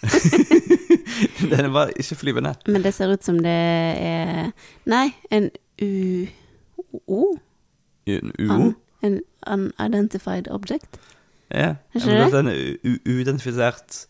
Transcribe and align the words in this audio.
Den 1.50 1.64
er 1.66 1.72
bare 1.72 1.92
ikke 1.98 2.16
flyvende. 2.16 2.54
Men 2.66 2.84
det 2.84 2.94
ser 2.96 3.12
ut 3.12 3.24
som 3.24 3.38
det 3.38 3.52
er 3.52 4.50
Nei, 4.88 5.10
en 5.30 5.50
u... 5.82 6.26
o? 7.06 7.36
En 8.06 8.32
UO? 8.38 8.72
En 9.02 9.20
unidentified 9.46 10.48
object? 10.50 11.00
Ja. 11.50 11.74
Men 11.94 12.32
det? 12.32 12.38
en 12.38 12.50
uidentifisert 13.08 14.06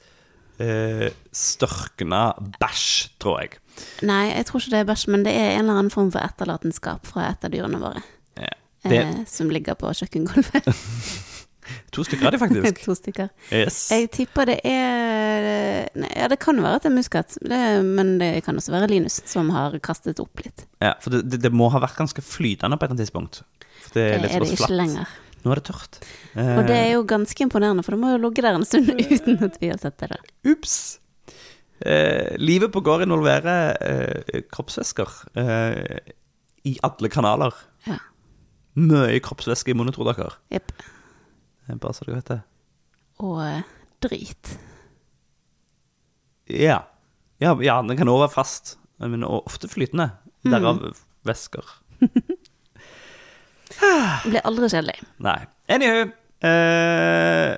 uh, 0.60 1.08
størkna 1.32 2.30
bæsj, 2.60 3.10
tror 3.20 3.40
jeg. 3.40 3.58
Nei, 4.02 4.26
jeg 4.34 4.46
tror 4.46 4.60
ikke 4.60 4.74
det 4.74 4.80
er 4.82 4.88
bæsj, 4.92 5.06
men 5.10 5.24
det 5.24 5.34
er 5.34 5.54
en 5.54 5.64
eller 5.64 5.78
annen 5.78 5.94
form 5.94 6.12
for 6.12 6.22
etterlatenskap 6.22 7.06
fra 7.08 7.30
et 7.30 7.46
av 7.46 7.54
dyrene 7.54 7.80
våre. 7.80 8.02
Ja. 8.36 8.54
Det, 8.84 8.98
Eh, 9.04 9.24
som 9.28 9.50
ligger 9.52 9.74
på 9.76 9.92
kjøkkengulvet. 9.92 10.68
to 11.94 12.04
stykker 12.06 12.28
er 12.28 12.34
de, 12.36 12.40
faktisk. 12.42 12.82
to 12.86 12.94
stykker. 12.98 13.30
Yes. 13.52 13.78
Jeg 13.94 14.10
tipper 14.14 14.50
det 14.52 14.58
er 14.68 15.88
nei, 15.98 16.10
Ja, 16.16 16.28
det 16.32 16.38
kan 16.42 16.60
være 16.62 16.78
at 16.80 16.86
det 16.86 16.90
er 16.92 16.96
muskat, 16.96 17.38
men 17.86 18.12
det 18.20 18.32
kan 18.46 18.58
også 18.60 18.74
være 18.74 18.90
Linus 18.92 19.20
som 19.28 19.50
har 19.54 19.74
kastet 19.84 20.20
opp 20.22 20.44
litt. 20.44 20.66
Ja, 20.82 20.94
for 21.02 21.14
det, 21.16 21.24
det, 21.32 21.40
det 21.46 21.52
må 21.54 21.68
ha 21.74 21.80
vært 21.82 21.98
ganske 21.98 22.22
flytende 22.24 22.78
på 22.78 22.84
et 22.86 22.90
eller 22.90 22.96
annet 22.96 23.04
tidspunkt. 23.06 23.42
For 23.86 23.96
det 23.96 24.04
Det 24.04 24.14
er 24.14 24.24
litt 24.24 24.36
er 24.36 24.44
det 24.44 24.52
ikke 24.54 24.62
flatt. 24.66 24.78
lenger. 24.82 25.18
Nå 25.40 25.52
er 25.54 25.60
det 25.62 25.64
tørt. 25.70 25.98
Og 26.36 26.62
det 26.68 26.74
er 26.76 26.90
jo 26.92 27.04
ganske 27.08 27.40
imponerende, 27.46 27.82
for 27.86 27.96
det 27.96 28.00
må 28.02 28.10
jo 28.12 28.18
ligge 28.26 28.42
der 28.44 28.58
en 28.58 28.66
stund 28.68 28.90
uten 29.14 29.38
at 29.46 29.54
vi 29.62 29.70
har 29.72 29.78
sett 29.80 29.96
det. 30.04 30.18
Ups. 30.52 30.74
Eh, 31.80 32.34
livet 32.36 32.68
på 32.74 32.82
gård 32.84 33.06
involverer 33.06 33.70
eh, 33.80 34.42
kroppsvæsker 34.52 35.14
eh, 35.40 36.12
i 36.68 36.74
alle 36.84 37.08
kanaler. 37.08 37.56
Ja. 37.88 37.96
Mye 38.76 39.16
kroppsvæske 39.24 39.72
i 39.72 39.76
munnen, 39.78 39.96
tror 39.96 40.10
dere. 40.12 40.34
Jepp. 40.52 40.74
Bare 41.78 41.94
så 41.94 42.04
dere 42.06 42.16
vet 42.20 42.30
det. 42.32 42.40
Og 43.20 43.38
eh, 43.44 43.62
drit. 44.02 44.54
Ja. 46.50 46.80
ja. 47.40 47.54
Ja, 47.62 47.78
den 47.86 47.96
kan 48.00 48.08
også 48.08 48.24
være 48.26 48.34
fast, 48.34 48.78
men 48.98 49.24
ofte 49.24 49.68
flytende. 49.70 50.10
Derav 50.44 50.80
væsker. 51.28 51.66
Det 53.80 54.30
blir 54.32 54.44
aldri 54.44 54.68
kjedelig. 54.72 54.96
Nei. 55.22 55.38
Anywho. 55.70 56.08
Eh, 56.44 57.52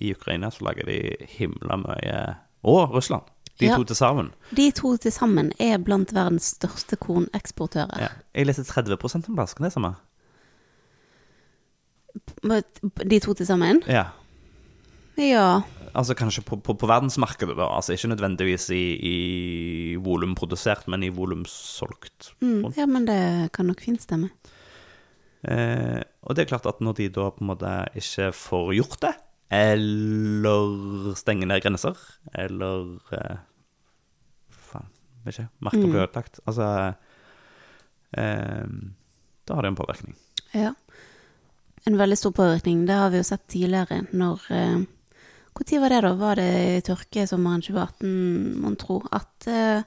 i 0.00 0.10
Ukraina 0.16 0.48
så 0.50 0.64
lager 0.66 0.84
de 0.88 0.96
himla 1.36 1.76
mye 1.78 2.16
Og 2.66 2.90
Russland. 2.92 3.22
De 3.60 3.66
Ja. 3.66 3.76
to 3.76 3.84
til 3.84 3.96
sammen. 3.96 4.32
De 4.56 4.70
to 4.70 4.96
til 4.96 5.12
sammen 5.12 5.52
er 5.60 5.78
blant 5.78 6.12
verdens 6.12 6.44
største 6.56 6.96
korneksportører. 6.96 7.98
Ja. 8.00 8.08
Jeg 8.34 8.46
leste 8.46 8.64
30 8.64 9.14
en 9.14 9.22
plass, 9.36 9.54
kan 9.54 9.64
det 9.64 9.72
samme? 9.72 9.94
De 13.10 13.18
to 13.20 13.34
til 13.34 13.46
sammen? 13.46 13.82
Ja. 13.86 14.04
Ja. 15.20 15.60
Altså 15.90 16.14
kanskje 16.14 16.44
på, 16.46 16.56
på, 16.62 16.74
på 16.78 16.88
verdensmarkedet, 16.88 17.56
da. 17.58 17.66
Altså 17.74 17.94
ikke 17.96 18.12
nødvendigvis 18.12 18.68
i, 18.74 18.84
i 19.10 19.16
volum 20.00 20.36
produsert, 20.38 20.86
men 20.88 21.02
i 21.02 21.10
volum 21.12 21.42
solgt. 21.50 22.32
Mm, 22.40 22.70
ja, 22.76 22.86
men 22.86 23.08
det 23.08 23.20
kan 23.56 23.68
nok 23.68 23.82
fint 23.84 24.02
stemme. 24.04 24.30
Eh, 25.42 26.00
og 26.22 26.36
det 26.36 26.44
er 26.44 26.50
klart 26.52 26.68
at 26.68 26.82
når 26.84 26.98
de 26.98 27.08
da 27.16 27.30
på 27.32 27.42
en 27.42 27.50
måte 27.50 27.72
ikke 27.98 28.30
får 28.36 28.72
gjort 28.76 28.98
det, 29.02 29.12
eller 29.50 31.14
stenger 31.18 31.50
ned 31.50 31.62
grenser, 31.64 31.98
eller 32.38 32.92
eh, 33.16 33.40
Faen, 34.70 34.86
vet 35.24 35.34
ikke. 35.34 35.48
Markedet 35.66 35.90
blir 35.90 36.04
ødelagt. 36.04 36.40
Altså 36.46 36.68
eh, 38.14 38.70
Da 39.48 39.58
har 39.58 39.66
det 39.66 39.72
en 39.72 39.80
påvirkning. 39.80 40.14
Ja. 40.54 40.74
En 41.88 41.98
veldig 41.98 42.18
stor 42.18 42.36
påvirkning. 42.36 42.86
Det 42.86 42.94
har 42.94 43.10
vi 43.10 43.18
jo 43.18 43.26
sett 43.26 43.48
tidligere 43.50 44.04
når 44.12 44.46
eh, 44.54 44.78
Når 45.50 45.80
var 45.80 45.92
det, 45.92 46.00
da? 46.02 46.12
Var 46.14 46.36
det 46.40 46.84
tørke 46.86 47.26
sommeren 47.26 47.62
2018, 47.62 48.60
mon 48.62 48.76
tro? 48.76 49.00
At 49.12 49.48
uh, 49.48 49.82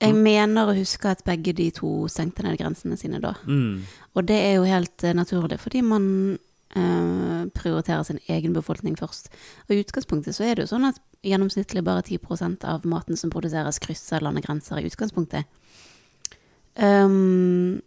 Jeg 0.00 0.14
mener 0.14 0.68
å 0.68 0.76
huske 0.76 1.08
at 1.10 1.24
begge 1.24 1.54
de 1.56 1.70
to 1.74 2.06
stengte 2.08 2.44
ned 2.44 2.58
grensene 2.60 2.96
sine 2.96 3.20
da. 3.20 3.34
Mm. 3.46 3.82
Og 4.14 4.28
det 4.28 4.36
er 4.36 4.54
jo 4.58 4.68
helt 4.68 5.04
uh, 5.04 5.14
naturlig, 5.16 5.58
fordi 5.60 5.82
man 5.82 6.38
uh, 6.76 7.48
prioriterer 7.56 8.04
sin 8.06 8.20
egen 8.28 8.54
befolkning 8.54 8.98
først. 8.98 9.32
Og 9.66 9.74
i 9.74 9.82
utgangspunktet 9.82 10.36
så 10.36 10.44
er 10.44 10.54
det 10.54 10.66
jo 10.66 10.74
sånn 10.76 10.90
at 10.90 11.00
gjennomsnittlig 11.26 11.82
bare 11.86 12.04
10% 12.06 12.66
av 12.68 12.86
maten 12.86 13.18
som 13.18 13.32
produseres, 13.32 13.80
krysser 13.82 14.22
landegrenser 14.22 14.78
i 14.78 14.86
utgangspunktet. 14.86 15.48
Um, 16.78 17.80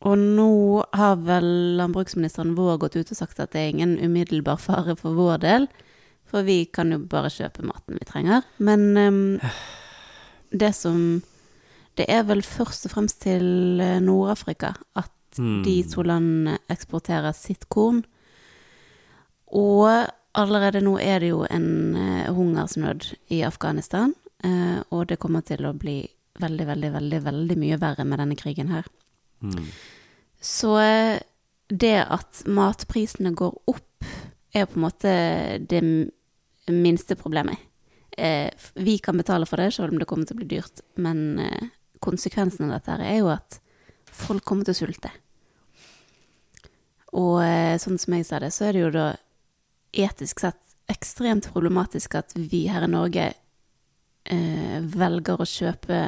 og 0.00 0.16
nå 0.16 0.52
har 0.96 1.18
vel 1.26 1.46
landbruksministeren 1.76 2.54
vår 2.56 2.78
gått 2.80 2.96
ut 2.96 3.10
og 3.12 3.18
sagt 3.18 3.40
at 3.42 3.52
det 3.52 3.60
er 3.60 3.72
ingen 3.74 3.98
umiddelbar 4.00 4.60
fare 4.62 4.94
for 4.96 5.16
vår 5.18 5.42
del, 5.42 5.66
for 6.24 6.46
vi 6.46 6.62
kan 6.72 6.92
jo 6.94 7.02
bare 7.10 7.32
kjøpe 7.32 7.66
maten 7.66 7.98
vi 7.98 8.06
trenger. 8.08 8.46
Men 8.58 8.86
um, 8.96 9.40
det 10.50 10.72
som 10.74 11.22
Det 11.98 12.06
er 12.08 12.22
vel 12.24 12.40
først 12.40 12.86
og 12.86 12.92
fremst 12.94 13.18
til 13.20 13.80
eh, 13.82 13.98
Nord-Afrika 14.00 14.70
at 14.96 15.10
mm. 15.36 15.64
De 15.66 15.74
to 15.90 16.04
landene 16.06 16.56
eksporterer 16.70 17.34
sitt 17.36 17.66
korn. 17.68 18.04
Og 19.52 20.06
allerede 20.32 20.80
nå 20.80 20.94
er 21.02 21.20
det 21.20 21.32
jo 21.32 21.42
en 21.50 21.96
eh, 21.98 22.30
hungersnød 22.32 23.10
i 23.28 23.42
Afghanistan. 23.42 24.14
eh, 24.44 24.80
og 24.90 25.08
det 25.08 25.18
kommer 25.18 25.40
til 25.40 25.66
å 25.66 25.74
bli 25.74 26.08
veldig, 26.40 26.66
veldig, 26.66 26.92
veldig, 26.92 27.20
veldig 27.24 27.58
mye 27.58 27.80
verre 27.82 28.04
med 28.04 28.22
denne 28.22 28.38
krigen 28.38 28.70
her. 28.70 28.86
Så 30.40 30.74
eh, 30.80 31.20
det 31.68 31.96
at 32.02 32.42
matprisene 32.46 33.32
går 33.36 33.56
opp, 33.70 34.08
er 34.52 34.66
på 34.66 34.80
en 34.80 34.84
måte 34.84 35.10
det 35.70 35.82
minste 36.66 37.16
problemet. 37.16 37.58
Eh, 38.18 38.50
vi 38.74 38.98
kan 38.98 39.16
betale 39.20 39.46
for 39.46 39.62
det, 39.62 39.70
selv 39.76 39.94
om 39.94 40.00
det 40.00 40.08
kommer 40.10 40.26
til 40.26 40.36
å 40.36 40.40
bli 40.42 40.50
dyrt. 40.56 40.82
Men 40.98 41.38
eh, 41.38 41.70
konsekvensen 42.02 42.66
av 42.66 42.78
dette 42.78 42.98
er 43.06 43.20
jo 43.20 43.30
at 43.32 43.60
folk 44.10 44.44
kommer 44.44 44.66
til 44.66 44.74
å 44.74 44.80
sulte. 44.80 45.12
Og 47.10 47.42
sånn 47.82 47.98
som 47.98 48.14
jeg 48.14 48.26
sa 48.28 48.38
det, 48.38 48.52
så 48.54 48.68
er 48.68 48.76
det 48.76 48.82
jo 48.84 48.90
da 48.94 49.06
etisk 49.90 50.42
sett 50.44 50.60
ekstremt 50.90 51.48
problematisk 51.52 52.16
at 52.18 52.34
vi 52.34 52.64
her 52.70 52.84
i 52.86 52.90
Norge 52.90 53.26
eh, 54.24 54.78
velger 54.80 55.40
å 55.40 55.48
kjøpe 55.48 56.00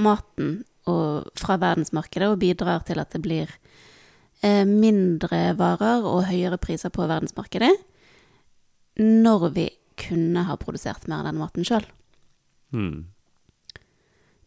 maten 0.00 0.62
og, 0.90 1.30
fra 1.38 1.58
verdensmarkedet 1.60 2.28
og 2.30 2.40
bidrar 2.42 2.84
til 2.88 3.00
at 3.02 3.14
det 3.14 3.22
blir 3.24 3.50
eh, 4.42 4.64
mindre 4.68 5.54
varer 5.58 6.04
og 6.04 6.26
høyere 6.28 6.60
priser 6.60 6.92
på 6.94 7.08
verdensmarkedet 7.08 7.72
når 9.00 9.48
vi 9.56 9.68
kunne 9.98 10.44
ha 10.46 10.54
produsert 10.58 11.08
mer 11.10 11.22
av 11.22 11.30
den 11.30 11.40
maten 11.40 11.66
sjøl. 11.66 11.86
Mm. 12.74 13.06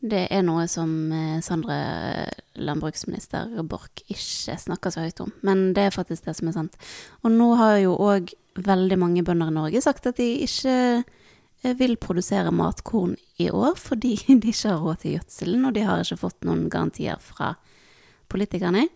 Det 0.08 0.28
er 0.30 0.44
noe 0.46 0.68
som 0.70 0.92
Sandre, 1.42 1.76
eh, 1.76 2.42
landbruksminister 2.62 3.50
Borch, 3.66 4.04
ikke 4.06 4.58
snakker 4.62 4.94
så 4.94 5.04
høyt 5.08 5.22
om. 5.24 5.32
Men 5.42 5.72
det 5.74 5.88
er 5.88 5.96
faktisk 5.96 6.28
det 6.28 6.36
som 6.38 6.52
er 6.52 6.58
sant. 6.60 6.78
Og 7.24 7.34
nå 7.34 7.54
har 7.58 7.80
jo 7.82 7.96
òg 7.98 8.34
veldig 8.58 8.98
mange 9.00 9.24
bønder 9.26 9.50
i 9.52 9.56
Norge 9.56 9.82
sagt 9.82 10.08
at 10.10 10.20
de 10.22 10.28
ikke 10.46 10.76
eh, 11.02 11.16
vil 11.62 11.98
produsere 12.00 12.52
matkorn 12.54 13.16
i 13.42 13.50
år 13.50 13.78
fordi 13.80 14.16
de 14.28 14.52
ikke 14.54 14.70
har 14.70 14.84
råd 14.84 15.02
til 15.04 15.18
gjødselen, 15.18 15.66
og 15.68 15.76
de 15.76 15.88
har 15.88 16.04
ikke 16.04 16.22
fått 16.22 16.48
noen 16.48 16.68
garantier 16.74 17.20
fra 17.22 17.56
politikerne. 18.32 18.88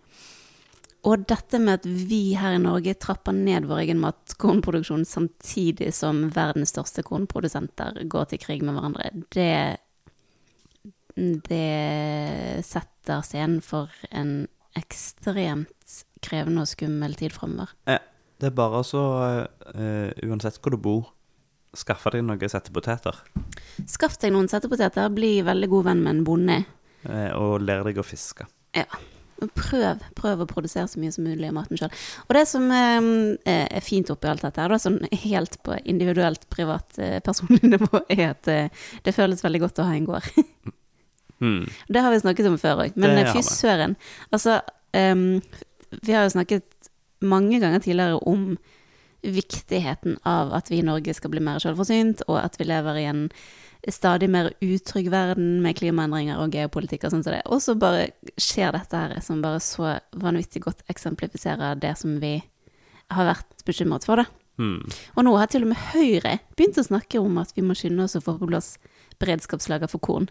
Og 1.10 1.24
dette 1.26 1.58
med 1.58 1.80
at 1.80 1.86
vi 1.88 2.36
her 2.38 2.54
i 2.54 2.62
Norge 2.62 2.94
trapper 3.02 3.34
ned 3.34 3.66
vår 3.70 3.88
egen 3.88 4.02
matkornproduksjon 4.04 5.08
samtidig 5.10 5.90
som 5.98 6.28
verdens 6.36 6.76
største 6.76 7.02
kornprodusenter 7.08 8.04
går 8.12 8.30
til 8.30 8.42
krig 8.44 8.62
med 8.66 8.78
hverandre, 8.78 9.10
det 9.34 9.54
det 11.16 12.64
setter 12.64 13.24
scenen 13.26 13.60
for 13.66 13.92
en 14.16 14.46
ekstremt 14.80 15.98
krevende 16.24 16.64
og 16.64 16.70
skummel 16.72 17.18
tid 17.20 17.34
framover. 17.36 17.74
Eh, 17.92 18.00
det 18.40 18.50
er 18.50 18.56
bare 18.58 18.84
så 18.88 19.02
uh, 19.76 20.10
Uansett 20.26 20.62
hvor 20.62 20.74
du 20.74 20.80
bor, 20.82 21.12
skaffe 21.78 22.12
deg 22.14 22.26
noen 22.26 22.52
settepoteter. 22.52 23.18
Skaff 23.90 24.18
deg 24.22 24.34
noen 24.36 24.50
settepoteter, 24.52 25.12
bli 25.14 25.40
veldig 25.46 25.72
god 25.72 25.88
venn 25.92 26.04
med 26.04 26.16
en 26.16 26.26
bonde. 26.28 26.60
Eh, 27.08 27.32
og 27.38 27.64
lær 27.64 27.86
deg 27.88 28.02
å 28.02 28.06
fiske. 28.06 28.48
Ja. 28.78 28.88
Prøv, 29.42 30.04
prøv 30.14 30.44
å 30.44 30.46
produsere 30.46 30.86
så 30.86 31.00
mye 31.02 31.14
som 31.16 31.26
mulig 31.26 31.48
av 31.50 31.56
maten 31.56 31.80
sjøl. 31.80 31.94
Og 32.28 32.36
det 32.38 32.44
som 32.50 32.68
eh, 32.76 33.08
er 33.48 33.86
fint 33.86 34.12
oppi 34.14 34.30
alt 34.30 34.44
dette, 34.46 34.62
her, 34.62 34.76
sånn 34.82 35.00
helt 35.24 35.58
på 35.66 35.80
individuelt, 35.82 36.46
privat, 36.54 36.92
eh, 37.02 37.18
personlig 37.26 37.64
nivå, 37.74 38.04
er 38.12 38.28
at 38.36 38.52
eh, 38.52 38.86
det 39.06 39.16
føles 39.18 39.42
veldig 39.42 39.64
godt 39.66 39.82
å 39.82 39.90
ha 39.90 39.98
en 39.98 40.08
gård. 40.12 40.30
Mm. 41.42 41.64
Det 41.90 42.02
har 42.06 42.12
vi 42.14 42.20
snakket 42.22 42.46
om 42.52 42.58
før 42.62 42.84
òg, 42.84 42.98
men 43.02 43.16
Det 43.18 43.24
eh, 43.24 43.32
fy 43.34 43.42
søren. 43.42 43.96
Altså, 44.30 44.60
ehm, 44.94 45.40
vi 46.06 46.14
har 46.14 46.28
jo 46.28 46.36
snakket 46.36 46.92
mange 47.26 47.58
ganger 47.58 47.82
tidligere 47.82 48.20
om 48.30 48.60
viktigheten 49.24 50.18
av 50.28 50.54
at 50.54 50.72
vi 50.72 50.80
i 50.82 50.86
Norge 50.86 51.14
skal 51.14 51.32
bli 51.34 51.44
mer 51.44 51.62
selvforsynt, 51.62 52.24
og 52.28 52.40
at 52.42 52.58
vi 52.60 52.68
lever 52.70 53.02
i 53.02 53.08
en 53.10 53.28
stadig 53.90 54.30
mer 54.30 54.52
utrygg 54.62 55.10
verden 55.10 55.62
med 55.64 55.76
klimaendringer 55.80 56.38
og 56.42 56.54
geopolitikk 56.54 57.08
og 57.08 57.16
sånn 57.16 57.24
som 57.26 57.34
det. 57.34 57.42
Og 57.50 57.62
så 57.64 57.74
bare 57.78 58.12
skjer 58.38 58.76
dette 58.76 58.98
her, 58.98 59.16
som 59.26 59.42
bare 59.42 59.62
så 59.64 59.96
vanvittig 60.14 60.62
godt 60.68 60.84
eksemplifiserer 60.92 61.80
det 61.82 61.96
som 61.98 62.20
vi 62.22 62.36
har 63.12 63.26
vært 63.26 63.66
bekymret 63.66 64.06
for, 64.06 64.22
da. 64.22 64.26
Mm. 64.62 64.86
Og 65.18 65.26
nå 65.26 65.34
har 65.40 65.50
til 65.50 65.66
og 65.66 65.72
med 65.72 65.82
Høyre 65.96 66.38
begynt 66.56 66.78
å 66.78 66.86
snakke 66.86 67.20
om 67.20 67.40
at 67.42 67.54
vi 67.56 67.64
må 67.66 67.74
skynde 67.74 68.06
oss 68.06 68.16
å 68.20 68.22
få 68.22 68.38
på 68.38 68.50
plass 68.52 68.76
beredskapslager 69.22 69.90
for 69.90 70.04
korn. 70.04 70.30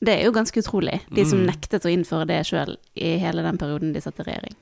Det 0.00 0.14
er 0.14 0.24
jo 0.24 0.32
ganske 0.32 0.62
utrolig. 0.62 1.00
De 1.10 1.24
som 1.26 1.40
Mm. 1.42 1.50
nektet 1.50 1.84
å 1.84 1.90
innføre 1.90 2.26
det 2.26 2.46
sjøl 2.46 2.76
i 2.96 3.18
hele 3.18 3.42
den 3.42 3.58
perioden 3.58 3.92
de 3.92 4.00
satt 4.00 4.20
i 4.20 4.22
regjering. 4.22 4.54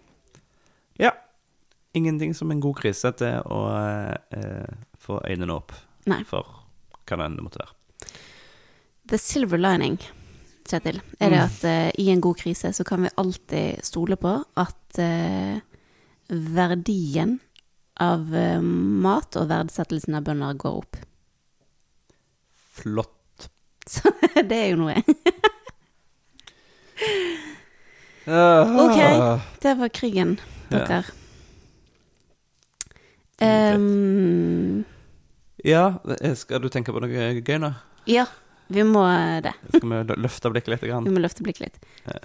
Ja. 1.99 2.03
Ingenting 2.03 2.35
som 2.35 2.51
en 2.55 2.61
god 2.63 2.77
krise 2.81 3.11
til 3.19 3.41
å 3.51 3.59
eh, 4.31 4.77
få 5.03 5.19
øynene 5.27 5.57
opp 5.59 5.73
Nei. 6.09 6.23
for 6.29 6.47
hva 7.09 7.17
det 7.19 7.27
enn 7.27 7.39
måtte 7.43 7.63
være. 7.65 7.75
The 9.09 9.19
silver 9.19 9.59
lining, 9.59 9.99
Kjetil, 10.69 10.99
er 11.19 11.31
det 11.33 11.39
Mm. 11.39 11.45
at 11.47 11.65
eh, 11.65 11.91
i 11.99 12.11
en 12.13 12.21
god 12.21 12.37
krise 12.37 12.73
så 12.77 12.85
kan 12.85 13.03
vi 13.07 13.09
alltid 13.17 13.81
stole 13.85 14.17
på 14.21 14.35
at 14.61 14.99
eh, 15.01 15.61
verdien 16.29 17.39
av 18.05 18.35
eh, 18.37 18.61
mat 18.61 19.37
og 19.41 19.49
verdsettelsen 19.49 20.15
av 20.19 20.27
bønder 20.29 20.55
går 20.61 20.77
opp. 20.83 20.97
Flott. 22.79 23.49
Så 23.89 24.13
det 24.45 24.53
er 24.53 24.69
jo 24.75 24.83
noe. 24.85 25.01
Ok. 28.29 28.99
Det 29.65 29.73
var 29.81 29.89
krigen, 29.89 30.37
dere. 30.69 30.85
Greit. 30.87 31.15
Ehm, 33.41 34.85
Ja, 35.65 35.99
eh, 36.21 36.35
skal 36.39 36.61
du 36.63 36.69
tenke 36.71 36.93
på 36.95 37.01
noe 37.03 37.43
gøy 37.43 37.59
nå? 37.59 37.73
ja, 38.07 38.25
vi 38.69 38.83
må 38.87 39.03
det. 39.43 39.53
Skal 39.75 39.89
vi 39.91 40.17
løfte 40.23 40.51
blikket 40.53 40.69
litt? 40.75 40.83
Vi 40.87 41.11
må 41.13 41.21
løfte 41.23 41.43
blikket 41.43 41.61
litt. 41.67 41.79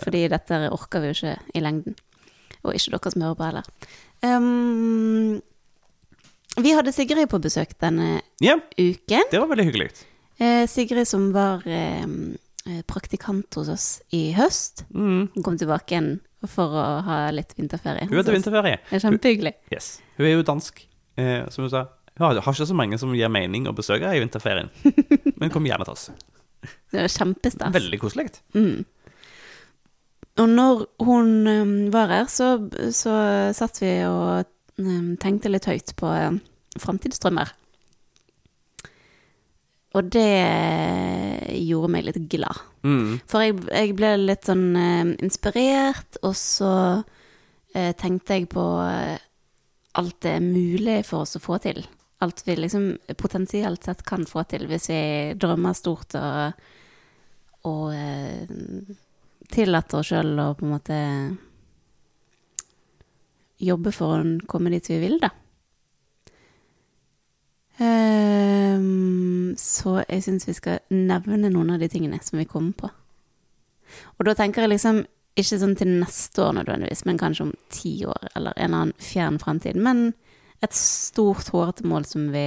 Fordi 0.04 0.28
dette 0.30 0.60
orker 0.72 1.02
vi 1.02 1.12
jo 1.12 1.16
ikke 1.18 1.34
i 1.56 1.64
lengden. 1.64 1.96
Og 2.64 2.76
ikke 2.78 2.94
dere 2.96 3.12
som 3.12 3.22
hører 3.26 3.36
på 3.40 3.48
heller. 3.50 3.66
Um, 4.24 5.42
vi 6.64 6.72
hadde 6.78 6.94
Sigrid 6.96 7.28
på 7.32 7.40
besøk 7.44 7.74
denne 7.82 8.22
Ja, 8.40 8.56
uken. 8.78 9.26
det 9.32 9.40
var 9.42 9.48
veldig 9.50 9.66
hyggelig. 9.72 9.90
Eh, 10.40 10.66
Sigrid 10.68 11.08
som 11.10 11.32
var 11.34 11.64
eh, 11.68 12.06
praktikant 12.88 13.54
hos 13.56 13.70
oss 13.74 13.88
i 14.16 14.32
høst. 14.38 14.86
Mm. 14.94 15.30
Kom 15.44 15.58
tilbake 15.58 15.92
igjen 15.98 16.20
for 16.48 16.70
å 16.76 16.86
ha 17.04 17.18
litt 17.32 17.54
vinterferie. 17.58 18.06
Hun 18.08 18.20
hadde 18.22 18.36
vinterferie. 18.36 18.80
Det 18.90 19.00
er 19.00 19.04
kjempehyggelig. 19.10 19.54
Yes. 19.74 19.98
Hun 20.18 20.28
er 20.28 20.36
jo 20.38 20.44
dansk, 20.48 20.86
eh, 21.16 21.50
som 21.54 21.66
hun 21.66 21.72
sa. 21.74 21.88
Hun 22.18 22.28
har, 22.28 22.42
har 22.46 22.56
ikke 22.56 22.70
så 22.70 22.78
mange 22.78 23.00
som 23.02 23.14
gir 23.18 23.32
mening 23.34 23.66
å 23.70 23.76
besøke 23.76 24.12
i 24.14 24.22
vinterferien. 24.22 24.70
Men 25.40 25.54
kom 25.54 25.66
gjerne 25.66 25.88
til 25.88 25.96
oss. 25.96 26.10
Det 26.94 27.02
var 27.02 27.12
kjempestas. 27.12 27.74
Veldig 27.74 28.00
koselig. 28.02 28.30
Mm. 28.54 28.84
Og 30.42 30.50
når 30.50 30.86
hun 31.06 31.34
um, 31.48 31.74
var 31.94 32.14
her, 32.14 32.30
så, 32.32 32.56
så 32.94 33.18
satt 33.54 33.82
vi 33.84 33.92
og 34.08 34.48
um, 34.82 35.14
tenkte 35.22 35.52
litt 35.52 35.68
høyt 35.70 35.94
på 36.00 36.10
um, 36.10 36.40
framtidsdrømmer. 36.82 37.52
Og 39.94 40.08
det 40.10 40.30
gjorde 41.54 41.92
meg 41.94 42.08
litt 42.08 42.24
glad. 42.32 42.62
Mm. 42.82 43.20
For 43.30 43.46
jeg, 43.46 43.60
jeg 43.70 43.94
ble 43.98 44.16
litt 44.24 44.50
sånn 44.50 44.72
um, 44.74 45.12
inspirert, 45.22 46.18
og 46.26 46.34
så 46.38 46.74
eh, 47.76 47.92
tenkte 48.00 48.40
jeg 48.40 48.50
på 48.54 48.64
alt 50.00 50.20
det 50.26 50.38
er 50.38 50.46
mulig 50.46 51.02
for 51.06 51.24
oss 51.24 51.38
å 51.38 51.44
få 51.44 51.60
til. 51.64 51.84
Alt 52.24 52.44
vi 52.48 52.56
liksom 52.58 52.90
potensielt 53.20 53.86
sett 53.86 54.04
kan 54.08 54.26
få 54.30 54.46
til 54.50 54.66
hvis 54.70 54.90
vi 54.90 55.02
drømmer 55.40 55.76
stort 55.78 56.16
og, 56.18 56.64
og 57.70 57.88
eh, 57.94 58.50
tillater 59.54 60.00
oss 60.00 60.12
sjøl 60.12 60.34
å 60.40 60.54
på 60.58 60.66
en 60.66 60.74
måte 60.74 61.00
jobbe 63.64 63.94
for 63.96 64.20
å 64.20 64.36
komme 64.50 64.74
dit 64.74 64.90
vi 64.92 65.00
vil, 65.04 65.20
da. 65.22 65.30
Ehm, 67.84 69.54
så 69.58 70.02
jeg 70.04 70.24
syns 70.26 70.48
vi 70.50 70.56
skal 70.58 70.82
nevne 70.94 71.50
noen 71.50 71.74
av 71.74 71.82
de 71.82 71.90
tingene 71.92 72.20
som 72.24 72.40
vi 72.42 72.50
kommer 72.50 72.76
på. 72.78 72.90
Og 74.18 74.26
da 74.28 74.36
tenker 74.38 74.66
jeg 74.66 74.74
liksom 74.76 75.04
ikke 75.40 75.58
sånn 75.62 75.76
til 75.78 75.90
neste 76.02 76.44
år 76.44 76.54
nødvendigvis, 76.60 77.06
men 77.10 77.20
kanskje 77.22 77.48
om 77.48 77.54
ti 77.74 77.94
år, 78.06 78.30
eller 78.36 78.54
en 78.58 78.66
eller 78.68 78.82
annen 78.84 79.02
fjern 79.02 79.40
fremtid. 79.42 79.80
Men 79.82 80.12
et 80.64 80.76
stort, 80.78 81.50
hårete 81.54 81.88
mål 81.90 82.06
som 82.08 82.30
vi 82.34 82.46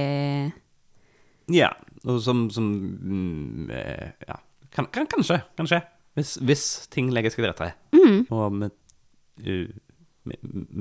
Ja, 1.53 1.71
og 2.03 2.21
som, 2.23 2.47
som 2.51 2.65
mm, 2.67 3.69
eh, 3.71 4.09
Ja, 4.27 4.39
kan, 4.73 4.87
kan, 4.91 5.07
kanskje. 5.07 5.41
Kanskje. 5.59 5.81
Hvis, 6.17 6.37
hvis 6.41 6.63
ting 6.93 7.11
legger 7.13 7.31
seg 7.33 7.43
til 7.43 7.51
rette. 7.51 7.73
mm, 7.93 8.25
Og 8.33 8.57
vi, 8.57 9.53
uh, 9.53 10.33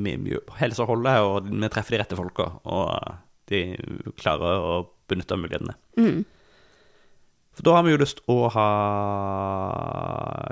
vi 0.06 0.38
helsa 0.58 0.86
holdet, 0.88 1.20
og 1.22 1.50
vi 1.50 1.68
treffer 1.70 1.96
de 1.96 2.00
rette 2.02 2.18
folka, 2.18 2.48
og 2.64 2.88
de 3.50 3.60
klarer 4.18 4.58
å 4.58 4.80
benytte 5.10 5.38
mulighetene. 5.38 5.76
mm. 5.98 6.24
For 7.56 7.64
da 7.64 7.72
har 7.78 7.86
vi 7.86 7.94
jo 7.94 8.00
lyst 8.02 8.18
å 8.28 8.34
ha 8.52 8.66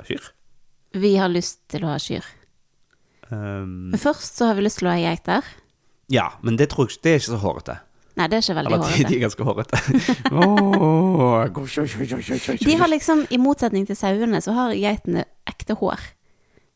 kyr. 0.07 0.31
Vi 0.95 1.15
har 1.19 1.31
lyst 1.31 1.59
til 1.71 1.83
å 1.85 1.91
ha 1.91 1.99
kyr. 2.01 2.25
Um, 3.29 3.91
Men 3.91 3.99
først 3.99 4.37
så 4.37 4.49
har 4.49 4.57
vi 4.57 4.65
lyst 4.67 4.79
til 4.79 4.87
å 4.87 4.93
ha 4.93 5.01
geiter. 5.01 5.47
ja, 6.13 6.27
men 6.45 6.57
det 6.59 6.69
tror 6.69 6.87
jeg 6.91 7.01
Det 7.01 7.11
er 7.11 7.19
ikke 7.19 7.33
så 7.33 7.41
hårete. 7.41 7.77
Nei, 8.15 8.27
det 8.31 8.37
er 8.37 8.43
ikke 8.45 8.55
veldig 8.55 8.71
Eller 8.71 8.83
de, 8.85 9.03
de 9.09 9.15
er 9.15 9.23
ganske 9.25 9.43
hårete. 9.43 9.77
De 12.69 12.75
har 12.79 12.87
liksom, 12.87 13.25
i 13.29 13.39
motsetning 13.41 13.87
til 13.89 13.97
sauene, 13.99 14.39
så 14.41 14.53
har 14.55 14.75
geitene 14.77 15.25
ekte 15.49 15.75
hår. 15.81 15.99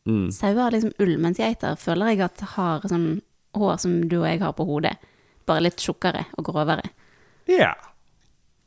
mm. 0.04 0.26
Sauer 0.36 0.60
har 0.66 0.74
liksom 0.74 0.92
ull, 1.00 1.14
mens 1.22 1.40
geiter 1.40 1.78
føler 1.80 2.12
jeg 2.12 2.26
at 2.26 2.44
har 2.56 2.84
sånn 2.90 3.22
hår 3.56 3.78
som 3.80 3.96
du 4.10 4.18
og 4.20 4.28
jeg 4.28 4.42
har 4.42 4.52
på 4.58 4.66
hodet. 4.68 4.98
Bare 5.48 5.64
litt 5.64 5.80
tjukkere 5.80 6.26
og 6.36 6.44
grovere. 6.50 6.84
Ja. 7.48 7.72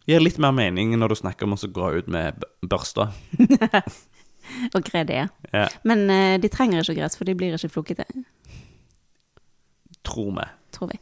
Gir 0.10 0.19
litt 0.19 0.41
mer 0.41 0.51
mening 0.51 0.98
når 0.98 1.13
du 1.13 1.15
snakker 1.22 1.45
om 1.48 1.53
å 1.55 1.62
gå 1.77 1.91
ut 2.00 2.10
med 2.12 2.41
børsta. 2.65 3.12
Og 4.75 4.83
gredige. 4.88 5.27
Ja, 5.53 5.67
Men 5.83 6.05
eh, 6.09 6.38
de 6.41 6.50
trenger 6.51 6.81
ikke 6.83 6.97
gress, 7.01 7.17
for 7.17 7.25
de 7.29 7.35
blir 7.38 7.53
ikke 7.57 7.69
flokete. 7.71 8.05
tror 10.03 10.31
vi. 10.39 10.47
tror 10.71 10.89
vi. 10.91 11.00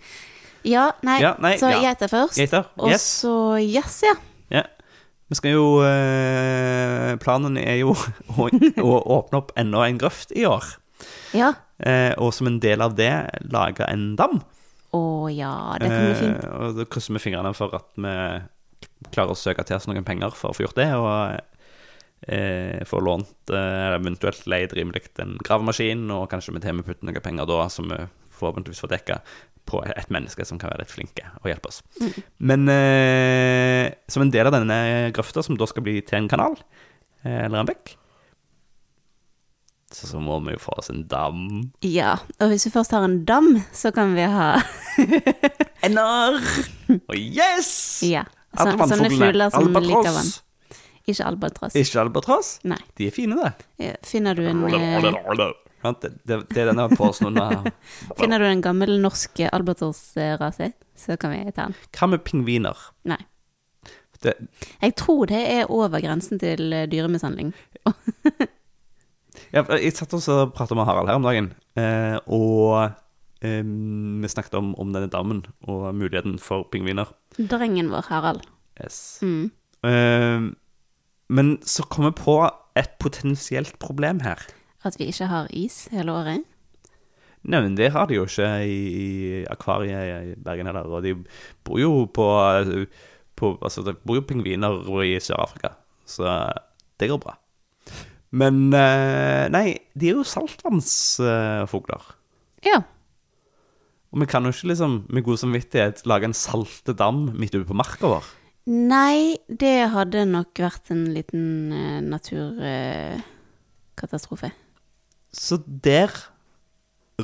Ja, 0.70 0.92
nei, 1.02 1.18
Ja, 1.24 1.34
nei, 1.42 1.56
så 1.58 1.72
ja. 1.72 1.80
geiter 1.82 2.08
først. 2.12 2.38
Geiter? 2.38 2.68
Og 2.78 2.92
Yes. 2.92 3.02
så 3.24 3.58
gjess, 3.58 4.04
ja. 4.06 4.14
Ja. 4.52 4.64
Vi 5.32 5.36
skal 5.40 5.54
jo 5.56 5.82
eh, 5.88 7.16
Planen 7.24 7.58
er 7.58 7.80
jo 7.80 7.94
å, 8.38 8.50
å 8.84 8.96
åpne 9.18 9.40
opp 9.40 9.52
enda 9.58 9.86
en 9.88 9.98
grøft 10.02 10.34
i 10.38 10.46
år. 10.46 10.68
Ja. 11.34 11.54
Eh, 11.82 12.12
og 12.22 12.34
som 12.36 12.48
en 12.52 12.60
del 12.62 12.82
av 12.84 12.94
det 13.00 13.14
lage 13.50 13.88
en 13.90 14.12
dam. 14.20 14.42
Å 14.94 15.02
ja, 15.32 15.54
det 15.80 15.88
kan 15.88 16.04
bli 16.06 16.18
fint. 16.20 16.44
Eh, 16.44 16.58
og 16.68 16.76
da 16.82 16.86
krysser 16.92 17.16
vi 17.16 17.24
fingrene 17.24 17.54
for 17.58 17.74
at 17.80 17.88
vi 17.96 18.16
klarer 19.16 19.32
å 19.34 19.40
søke 19.40 19.64
til 19.66 19.80
oss 19.80 19.88
noen 19.90 20.04
penger 20.06 20.36
for 20.36 20.52
å 20.52 20.58
få 20.58 20.68
gjort 20.68 20.78
det. 20.78 20.90
Og 21.00 21.40
eh, 22.28 22.82
få 22.88 23.00
lånt, 23.04 23.50
eh, 23.50 23.94
eventuelt 23.96 24.48
leid 24.50 24.74
rimelig 24.78 25.08
en 25.22 25.38
gravemaskin, 25.44 26.10
og 26.14 26.30
kanskje 26.32 26.56
vi 26.56 26.64
til 26.64 26.78
med 26.78 26.88
putter 26.88 27.08
noen 27.08 27.24
penger 27.24 27.50
da, 27.50 27.64
som 27.70 27.90
vi 27.92 28.02
forhåpentligvis 28.38 28.84
får 28.84 28.94
dekka 28.96 29.22
på 29.70 29.82
et 29.86 30.10
menneske 30.12 30.44
som 30.48 30.60
kan 30.60 30.72
være 30.72 30.84
litt 30.84 30.92
flinke 30.94 31.24
og 31.42 31.50
hjelpe 31.52 31.70
oss. 31.70 31.82
Men 32.42 32.68
eh, 32.72 33.94
som 34.10 34.26
en 34.26 34.34
del 34.34 34.50
av 34.50 34.56
denne 34.58 35.12
grøfta, 35.16 35.44
som 35.46 35.58
da 35.60 35.68
skal 35.70 35.86
bli 35.86 36.00
til 36.02 36.24
en 36.24 36.32
kanal, 36.32 36.58
eh, 37.24 37.46
eller 37.46 37.62
en 37.62 37.70
bekk, 37.70 37.96
så, 39.92 40.08
så 40.08 40.22
må 40.24 40.38
vi 40.46 40.56
jo 40.56 40.62
få 40.64 40.74
oss 40.80 40.90
en 40.92 41.04
dam. 41.12 41.72
Ja, 41.84 42.16
og 42.40 42.54
hvis 42.54 42.66
vi 42.68 42.72
først 42.72 42.94
har 42.96 43.04
en 43.04 43.26
dam, 43.28 43.58
så 43.76 43.92
kan 43.96 44.16
vi 44.16 44.24
ha 44.24 44.54
Ender! 45.86 46.38
Og 47.10 47.18
yes! 47.18 47.74
Ja. 48.08 48.24
Så, 48.52 48.72
sånne 48.76 49.10
fugler 49.12 49.52
som 49.52 49.68
liker 49.72 50.12
vann. 50.12 50.32
Ikke 51.10 51.26
albatross. 51.26 51.76
Ikke 51.80 52.02
albatross? 52.04 52.54
Nei. 52.68 52.80
De 52.98 53.08
er 53.10 53.16
fine, 53.16 53.38
det. 53.40 53.68
Ja, 53.82 53.98
Finner 54.06 54.38
du 54.38 54.46
en 54.46 54.62
det, 55.82 56.12
det, 56.30 56.38
det 56.52 56.62
er 56.62 56.70
denne 56.70 56.86
påsnoen 56.94 57.40
Finner 58.20 58.42
du 58.42 58.46
en 58.46 58.62
gammel 58.62 59.00
norsk 59.02 59.42
albatrossrase, 59.50 60.72
så 60.98 61.18
kan 61.18 61.34
vi 61.34 61.44
ta 61.50 61.70
den. 61.70 61.78
Hva 61.98 62.12
med 62.12 62.24
pingviner? 62.28 62.78
Nei. 63.10 63.20
Det, 64.22 64.36
Jeg 64.84 64.94
tror 65.02 65.26
det 65.32 65.40
er 65.50 65.72
over 65.74 65.98
grensen 66.04 66.38
til 66.42 66.70
eh, 66.78 66.86
dyremishandling. 66.90 67.56
jeg, 69.56 69.64
jeg 69.66 69.94
satt 69.98 70.14
også 70.14 70.36
og 70.44 70.52
pratet 70.54 70.78
med 70.78 70.86
Harald 70.86 71.10
her 71.10 71.18
om 71.18 71.26
dagen, 71.26 71.48
eh, 71.74 72.20
og 72.30 72.92
eh, 73.42 73.66
vi 73.66 74.30
snakket 74.30 74.60
om, 74.62 74.76
om 74.78 74.94
denne 74.94 75.10
dammen 75.10 75.42
og 75.66 75.90
muligheten 75.98 76.38
for 76.38 76.70
pingviner. 76.70 77.10
Drengen 77.40 77.90
vår, 77.90 78.06
Harald. 78.14 78.46
Yes. 78.78 79.18
Mm. 79.26 79.50
Eh, 79.90 80.52
men 81.32 81.56
så 81.64 81.86
kom 81.88 82.10
jeg 82.10 82.18
på 82.20 82.38
et 82.80 82.92
potensielt 83.00 83.78
problem 83.80 84.20
her. 84.26 84.42
At 84.84 84.98
vi 85.00 85.08
ikke 85.12 85.30
har 85.32 85.52
is 85.56 85.86
hele 85.94 86.14
året. 86.14 86.48
Nei, 87.42 87.62
men 87.64 87.76
det 87.78 87.92
har 87.96 88.10
de 88.10 88.20
jo 88.20 88.28
ikke 88.28 88.48
i, 88.70 88.82
i 89.02 89.44
akvariet 89.50 90.34
i 90.34 90.34
Bergen 90.44 90.70
heller, 90.70 90.86
og 90.86 91.06
de 91.06 91.16
bor 91.66 91.80
jo 91.82 92.06
på, 92.14 92.26
på 93.40 93.54
Altså, 93.58 93.82
det 93.86 93.98
bor 94.06 94.20
jo 94.20 94.26
pingviner 94.30 94.84
i 95.08 95.16
Sør-Afrika, 95.18 95.74
så 96.06 96.36
det 97.02 97.10
går 97.10 97.22
bra. 97.24 97.38
Men 98.32 98.70
eh, 98.78 99.48
Nei, 99.52 99.66
de 99.98 100.12
er 100.12 100.20
jo 100.20 100.28
saltvannsfugler. 100.28 102.12
Ja. 102.68 102.84
Og 104.12 104.22
vi 104.22 104.28
kan 104.30 104.46
jo 104.46 104.54
ikke 104.54 104.70
liksom 104.74 105.02
med 105.10 105.26
god 105.26 105.42
samvittighet 105.42 106.06
lage 106.06 106.30
en 106.30 106.38
saltedam 106.38 107.30
midt 107.40 107.56
ute 107.56 107.66
på 107.68 107.78
marka 107.80 108.12
vår. 108.12 108.30
Nei, 108.70 109.42
det 109.48 109.90
hadde 109.90 110.26
nok 110.30 110.60
vært 110.62 110.92
en 110.94 111.08
liten 111.16 111.72
uh, 111.74 111.98
naturkatastrofe. 112.06 114.52
Så 115.34 115.58
der 115.66 116.14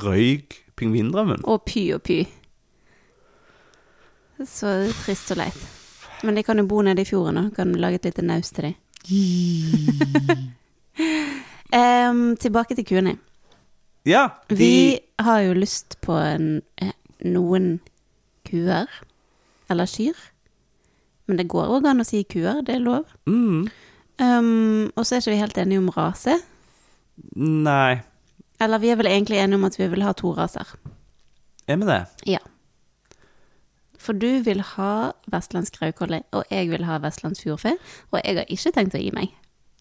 røyk 0.02 0.66
pingvindrømmen. 0.78 1.42
og 1.46 1.62
py 1.66 1.94
og 1.94 2.02
py. 2.02 2.26
Så 4.46 4.94
trist 5.04 5.32
og 5.34 5.38
leit. 5.38 5.58
Men 6.24 6.36
de 6.38 6.44
kan 6.44 6.58
jo 6.58 6.66
bo 6.66 6.82
nede 6.82 7.02
i 7.02 7.06
fjorden 7.06 7.38
og 7.38 7.56
kan 7.56 7.76
lage 7.78 7.96
et 7.96 8.06
lite 8.06 8.22
naust 8.26 8.56
til 8.56 8.64
dem. 8.66 8.74
um, 12.10 12.38
tilbake 12.38 12.76
til 12.76 12.86
kuene. 12.86 13.18
Ja, 14.06 14.28
de 14.50 14.56
Vi 14.56 15.00
har 15.20 15.40
jo 15.40 15.54
lyst 15.54 16.02
på 16.02 16.18
en, 16.18 16.62
eh, 16.82 16.92
noen 17.26 17.80
kuer. 18.50 18.86
Eller 19.70 19.86
kyr. 19.86 20.14
Men 21.28 21.38
det 21.38 21.48
går 21.52 21.68
òg 21.78 21.86
an 21.90 22.02
å 22.02 22.06
si 22.08 22.24
kuer, 22.24 22.62
det 22.66 22.76
er 22.76 22.86
lov. 22.86 23.06
mm, 23.28 23.68
Um, 24.20 24.88
og 24.98 25.06
så 25.06 25.14
er 25.14 25.20
ikke 25.22 25.30
vi 25.36 25.38
helt 25.44 25.58
enige 25.62 25.78
om 25.78 25.90
rase. 25.94 26.40
Nei, 27.38 28.00
Eller 28.60 28.80
vi 28.82 28.90
er 28.90 28.96
vel 28.98 29.06
egentlig 29.12 29.38
enige 29.38 29.60
om 29.60 29.66
at 29.68 29.76
vi 29.78 29.86
vil 29.92 30.02
ha 30.02 30.12
to 30.18 30.32
raser. 30.34 30.66
er 31.68 31.76
vi 31.78 31.86
det? 31.86 32.00
Ja. 32.26 32.40
For 34.00 34.14
du 34.18 34.40
vil 34.42 34.62
ha 34.62 35.12
vestlandsk 35.30 35.78
raukolle, 35.82 36.24
og 36.32 36.46
jeg 36.50 36.70
vil 36.72 36.86
ha 36.88 36.98
vestlandsk 37.04 37.44
fjordfe. 37.46 37.76
Og 38.12 38.22
jeg 38.24 38.38
har 38.40 38.50
ikke 38.50 38.72
tenkt 38.74 38.96
å 38.96 39.02
gi 39.04 39.12
meg. 39.14 39.30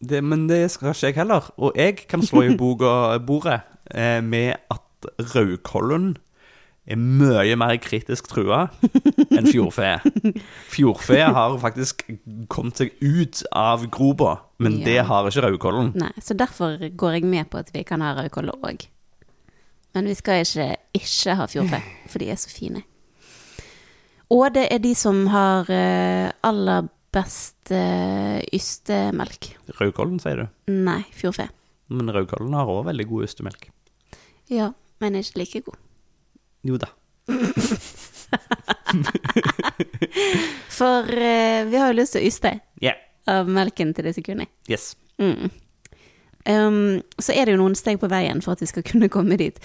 det? 0.00 0.22
Men 0.24 0.48
det 0.48 0.70
skal 0.70 0.90
ikke 0.92 1.06
jeg 1.06 1.14
heller. 1.16 1.50
Og 1.56 1.72
jeg 1.76 1.96
kan 2.08 2.20
slå 2.22 2.42
i 2.42 2.56
bordet 2.58 3.60
eh, 3.94 4.20
med 4.20 4.56
at 4.70 5.10
rødkollen 5.34 6.16
er 6.86 6.96
mye 7.00 7.56
mer 7.58 7.76
kritisk 7.82 8.28
trua 8.30 8.66
enn 9.34 9.48
fjordfe. 9.50 9.88
Fjordfe 10.74 11.18
har 11.34 11.56
faktisk 11.62 12.04
kommet 12.52 12.78
seg 12.78 12.92
ut 13.02 13.42
av 13.56 13.86
gropa, 13.90 14.36
men 14.62 14.78
Ja. 14.80 14.84
det 14.84 14.98
har 15.08 15.26
ikke 15.30 15.42
rødkollen. 15.48 15.92
Nei, 15.98 16.12
Så 16.22 16.36
derfor 16.38 16.78
går 16.96 17.12
jeg 17.18 17.24
med 17.24 17.50
på 17.50 17.58
at 17.58 17.72
vi 17.74 17.82
kan 17.84 18.00
ha 18.00 18.14
rødkolle 18.14 18.54
òg. 18.62 18.86
Men 19.94 20.04
vi 20.10 20.14
skal 20.14 20.42
ikke 20.44 20.76
ikke 20.94 21.34
ha 21.38 21.46
fjordfe, 21.48 21.82
for 22.08 22.18
de 22.22 22.30
er 22.30 22.36
så 22.36 22.50
fine. 22.52 22.82
Og 24.30 24.52
det 24.54 24.66
er 24.74 24.78
de 24.82 24.94
som 24.98 25.26
har 25.30 25.68
eh, 25.70 26.30
aller 26.44 26.88
best 27.14 27.70
eh, 27.72 28.42
ystemelk. 28.52 29.52
Rødkollen, 29.78 30.18
sier 30.20 30.42
du. 30.42 30.46
Nei, 30.72 31.02
fjordfe. 31.16 31.48
Men 31.88 32.10
rødkollen 32.12 32.52
har 32.58 32.66
òg 32.68 32.84
veldig 32.90 33.06
god 33.08 33.24
ystemelk. 33.28 33.68
Ja, 34.50 34.72
men 35.00 35.14
ikke 35.18 35.38
like 35.40 35.60
god. 35.66 35.78
Jo 36.66 36.76
da. 36.82 36.88
For 40.76 41.10
eh, 41.18 41.64
vi 41.64 41.76
har 41.80 41.92
jo 41.92 41.96
lyst 42.00 42.16
til 42.16 42.22
å 42.24 42.26
yste 42.30 42.52
Yeah. 42.82 42.96
av 43.26 43.48
melken 43.48 43.94
til 43.96 44.04
disse 44.04 44.22
kundene. 44.22 44.46
Yes. 44.68 44.94
Mm. 45.18 45.48
Um, 46.46 47.02
så 47.18 47.32
er 47.34 47.46
det 47.48 47.54
jo 47.56 47.60
noen 47.62 47.74
steg 47.78 47.98
på 48.02 48.10
veien 48.12 48.42
for 48.44 48.52
at 48.54 48.60
vi 48.62 48.68
skal 48.70 48.84
kunne 48.86 49.08
komme 49.10 49.38
dit. 49.40 49.56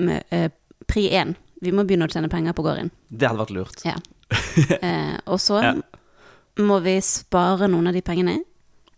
Med, 0.00 0.24
eh, 0.34 0.48
pri 0.88 1.08
én. 1.14 1.34
Vi 1.62 1.70
må 1.70 1.84
begynne 1.86 2.08
å 2.08 2.10
tjene 2.12 2.30
penger 2.32 2.52
på 2.56 2.64
gården. 2.66 2.90
Det 3.12 3.28
hadde 3.28 3.42
vært 3.44 3.56
lurt. 3.58 3.84
Ja. 3.86 3.98
Eh, 4.82 5.18
og 5.28 5.38
så 5.40 5.60
Ja. 5.62 5.74
må 6.58 6.80
vi 6.82 6.96
spare 7.04 7.68
noen 7.68 7.86
av 7.88 7.92
de 7.94 8.00
pengene, 8.02 8.38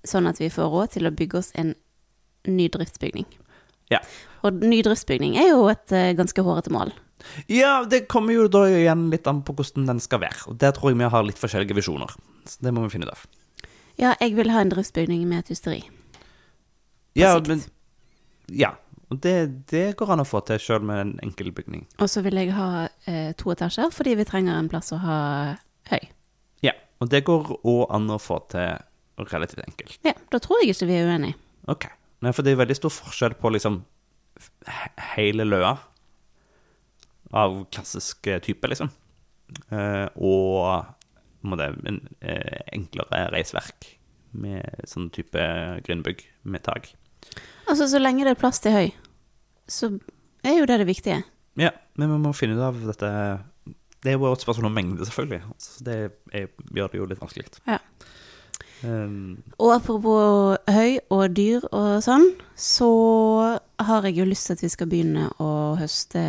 sånn 0.06 0.28
at 0.30 0.38
vi 0.38 0.48
får 0.48 0.70
råd 0.70 0.90
til 0.94 1.06
å 1.06 1.10
bygge 1.14 1.38
oss 1.38 1.50
en 1.54 1.74
ny 2.46 2.68
driftsbygning. 2.68 3.26
Ja. 3.92 4.00
Og 4.44 4.60
ny 4.64 4.82
driftsbygning 4.84 5.36
er 5.40 5.50
jo 5.52 5.64
et 5.72 5.92
eh, 5.94 6.12
ganske 6.16 6.44
hårete 6.44 6.72
mål. 6.74 6.92
Ja, 7.48 7.84
det 7.88 8.06
kommer 8.12 8.36
jo 8.36 8.46
da 8.52 8.66
igjen 8.68 9.06
litt 9.12 9.28
an 9.30 9.42
på 9.46 9.54
hvordan 9.56 9.86
den 9.88 10.00
skal 10.02 10.20
være. 10.24 10.44
Og 10.50 10.58
der 10.60 10.74
tror 10.76 10.92
jeg 10.92 11.00
vi 11.00 11.10
har 11.14 11.26
litt 11.26 11.40
forskjellige 11.40 11.76
visjoner. 11.78 12.12
Så 12.48 12.64
det 12.64 12.74
må 12.76 12.84
vi 12.84 12.92
finne 12.92 13.08
ut 13.08 13.14
av. 13.14 13.24
Ja, 14.00 14.14
jeg 14.20 14.34
vil 14.36 14.50
ha 14.52 14.60
en 14.64 14.72
driftsbygning 14.72 15.22
med 15.30 15.44
et 15.44 15.52
hysteri. 15.54 15.82
Ja, 17.16 17.36
sikt. 17.36 17.48
men 17.48 18.58
Ja. 18.60 18.74
Og 19.12 19.20
det, 19.22 19.66
det 19.70 19.96
går 20.00 20.10
an 20.14 20.22
å 20.22 20.26
få 20.26 20.40
til 20.48 20.58
sjøl 20.58 20.82
med 20.82 21.00
en 21.00 21.12
enkel 21.22 21.52
bygning. 21.54 21.84
Og 22.02 22.08
så 22.10 22.22
vil 22.24 22.38
jeg 22.40 22.54
ha 22.56 22.86
eh, 23.06 23.32
to 23.38 23.52
etasjer, 23.52 23.92
fordi 23.94 24.16
vi 24.18 24.24
trenger 24.26 24.56
en 24.56 24.70
plass 24.72 24.90
å 24.96 24.98
ha 25.02 25.18
høy. 25.92 26.00
Ja. 26.64 26.72
Og 27.04 27.12
det 27.12 27.20
går 27.28 27.52
òg 27.60 27.84
an 27.94 28.08
å 28.10 28.18
få 28.18 28.40
til 28.50 28.80
relativt 29.30 29.62
enkelt. 29.68 29.98
Ja, 30.08 30.16
da 30.32 30.40
tror 30.42 30.62
jeg 30.62 30.72
ikke 30.74 30.88
vi 30.88 30.96
er 30.98 31.12
uenige. 31.12 31.36
Ok. 31.70 31.86
Nei, 32.24 32.32
for 32.32 32.46
det 32.46 32.54
er 32.54 32.62
veldig 32.62 32.76
stor 32.78 32.92
forskjell 32.94 33.36
på 33.36 33.52
liksom 33.52 33.82
hele 35.14 35.46
løa 35.46 35.74
av 37.34 37.56
klassisk 37.74 38.26
eh, 38.30 38.40
type, 38.42 38.68
liksom. 38.70 38.90
Eh, 39.74 40.06
og 40.16 40.86
måte, 41.44 41.70
en 41.86 42.00
eh, 42.20 42.60
enklere 42.74 43.26
reisverk 43.34 43.88
med 44.34 44.86
sånn 44.88 45.10
type 45.14 45.40
grindbygg 45.86 46.24
med 46.50 46.64
tak. 46.66 46.92
Altså, 47.68 47.88
så 47.90 48.00
lenge 48.00 48.26
det 48.26 48.34
er 48.34 48.40
plass 48.40 48.62
til 48.62 48.74
høy. 48.74 48.88
så 49.70 49.94
er 50.44 50.58
jo 50.58 50.68
det 50.68 50.80
det 50.82 50.88
viktige. 50.88 51.22
Ja, 51.60 51.70
men 51.96 52.10
vi 52.10 52.20
må 52.20 52.34
finne 52.36 52.58
ut 52.58 52.64
av 52.66 52.80
dette 52.82 53.08
Det 54.02 54.10
er 54.10 54.18
jo 54.18 54.32
et 54.32 54.42
spørsmål 54.42 54.68
om 54.68 54.74
mengde, 54.74 55.06
selvfølgelig. 55.06 55.42
Altså, 55.54 55.84
det 55.86 55.94
er, 56.32 56.48
gjør 56.76 56.90
det 56.92 56.98
jo 57.00 57.06
litt 57.08 57.22
vanskelig. 57.22 57.46
Ja. 57.66 57.78
Um, 58.82 59.42
Og 59.62 59.70
apropos 59.76 60.58
høy 60.68 60.98
og 61.14 61.30
dyr 61.36 61.62
og 61.72 62.02
sånn, 62.04 62.26
så 62.58 62.88
har 63.80 64.02
jeg 64.08 64.16
jo 64.18 64.24
lyst 64.28 64.46
til 64.50 64.56
at 64.58 64.62
vi 64.64 64.68
skal 64.72 64.90
begynne 64.90 65.28
å 65.40 65.50
høste 65.78 66.20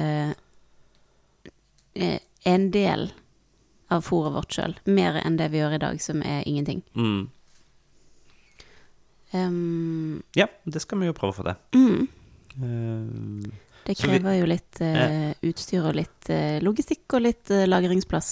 eh, 1.95 2.19
en 2.45 2.67
del 2.71 3.09
av 3.91 4.05
fôret 4.07 4.33
vårt 4.35 4.55
sjøl. 4.55 4.75
Mer 4.85 5.17
enn 5.25 5.35
det 5.39 5.49
vi 5.51 5.59
gjør 5.63 5.75
i 5.75 5.81
dag, 5.83 5.99
som 6.01 6.21
er 6.23 6.43
ingenting. 6.47 6.83
mm, 6.95 7.29
Um, 9.35 10.21
ja, 10.37 10.45
det 10.63 10.79
skal 10.79 11.01
vi 11.01 11.07
jo 11.09 11.13
prøve 11.17 11.33
å 11.33 11.35
få 11.35 11.43
til. 11.43 11.55
mm, 11.75 12.07
Um, 12.61 13.41
det 13.85 13.97
krever 13.99 14.29
vi- 14.31 14.39
jo 14.39 14.45
litt 14.47 14.79
eh, 14.79 15.33
utstyr 15.43 15.83
og 15.89 15.95
litt 15.97 16.29
uh, 16.31 16.59
logistikk 16.63 17.17
og 17.17 17.21
litt 17.25 17.51
uh, 17.51 17.65
lagringsplass 17.67 18.29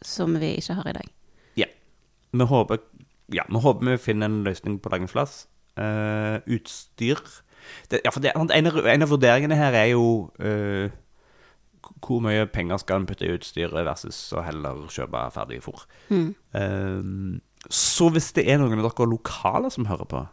som 0.00 0.38
vi 0.40 0.54
ikke 0.56 0.74
har 0.78 0.88
i 0.88 0.94
dag. 0.96 1.10
Ja. 1.60 1.66
vi 2.32 2.44
håper 2.48 2.80
Ja, 3.34 3.44
vi 3.48 3.62
håper 3.62 3.92
vi 3.92 4.00
finner 4.02 4.30
en 4.30 4.42
løsning 4.46 4.80
på 4.82 4.92
lagringsplass. 4.92 5.44
Uh, 5.78 6.42
utstyr 6.50 7.20
det, 7.88 8.00
Ja, 8.04 8.10
det, 8.10 8.32
en, 8.34 8.66
av, 8.66 8.86
en 8.86 9.02
av 9.04 9.12
vurderingene 9.12 9.56
her 9.56 9.76
er 9.78 9.92
jo 9.92 10.30
uh, 10.42 10.90
hvor 12.00 12.22
mye 12.24 12.48
penger 12.50 12.80
skal 12.82 13.00
en 13.00 13.06
putte 13.08 13.26
i 13.26 13.32
utstyret 13.34 13.86
versus 13.86 14.18
å 14.36 14.42
heller 14.44 14.82
kjøpe 14.92 15.22
ferdig 15.34 15.60
fôr. 15.64 15.84
Mm. 16.10 16.32
Uh, 16.56 17.40
så 17.68 18.08
hvis 18.12 18.32
det 18.36 18.46
er 18.48 18.60
noen 18.60 18.80
av 18.80 18.88
dere 18.88 19.08
lokale 19.10 19.70
som 19.72 19.88
hører 19.88 20.08
på, 20.10 20.24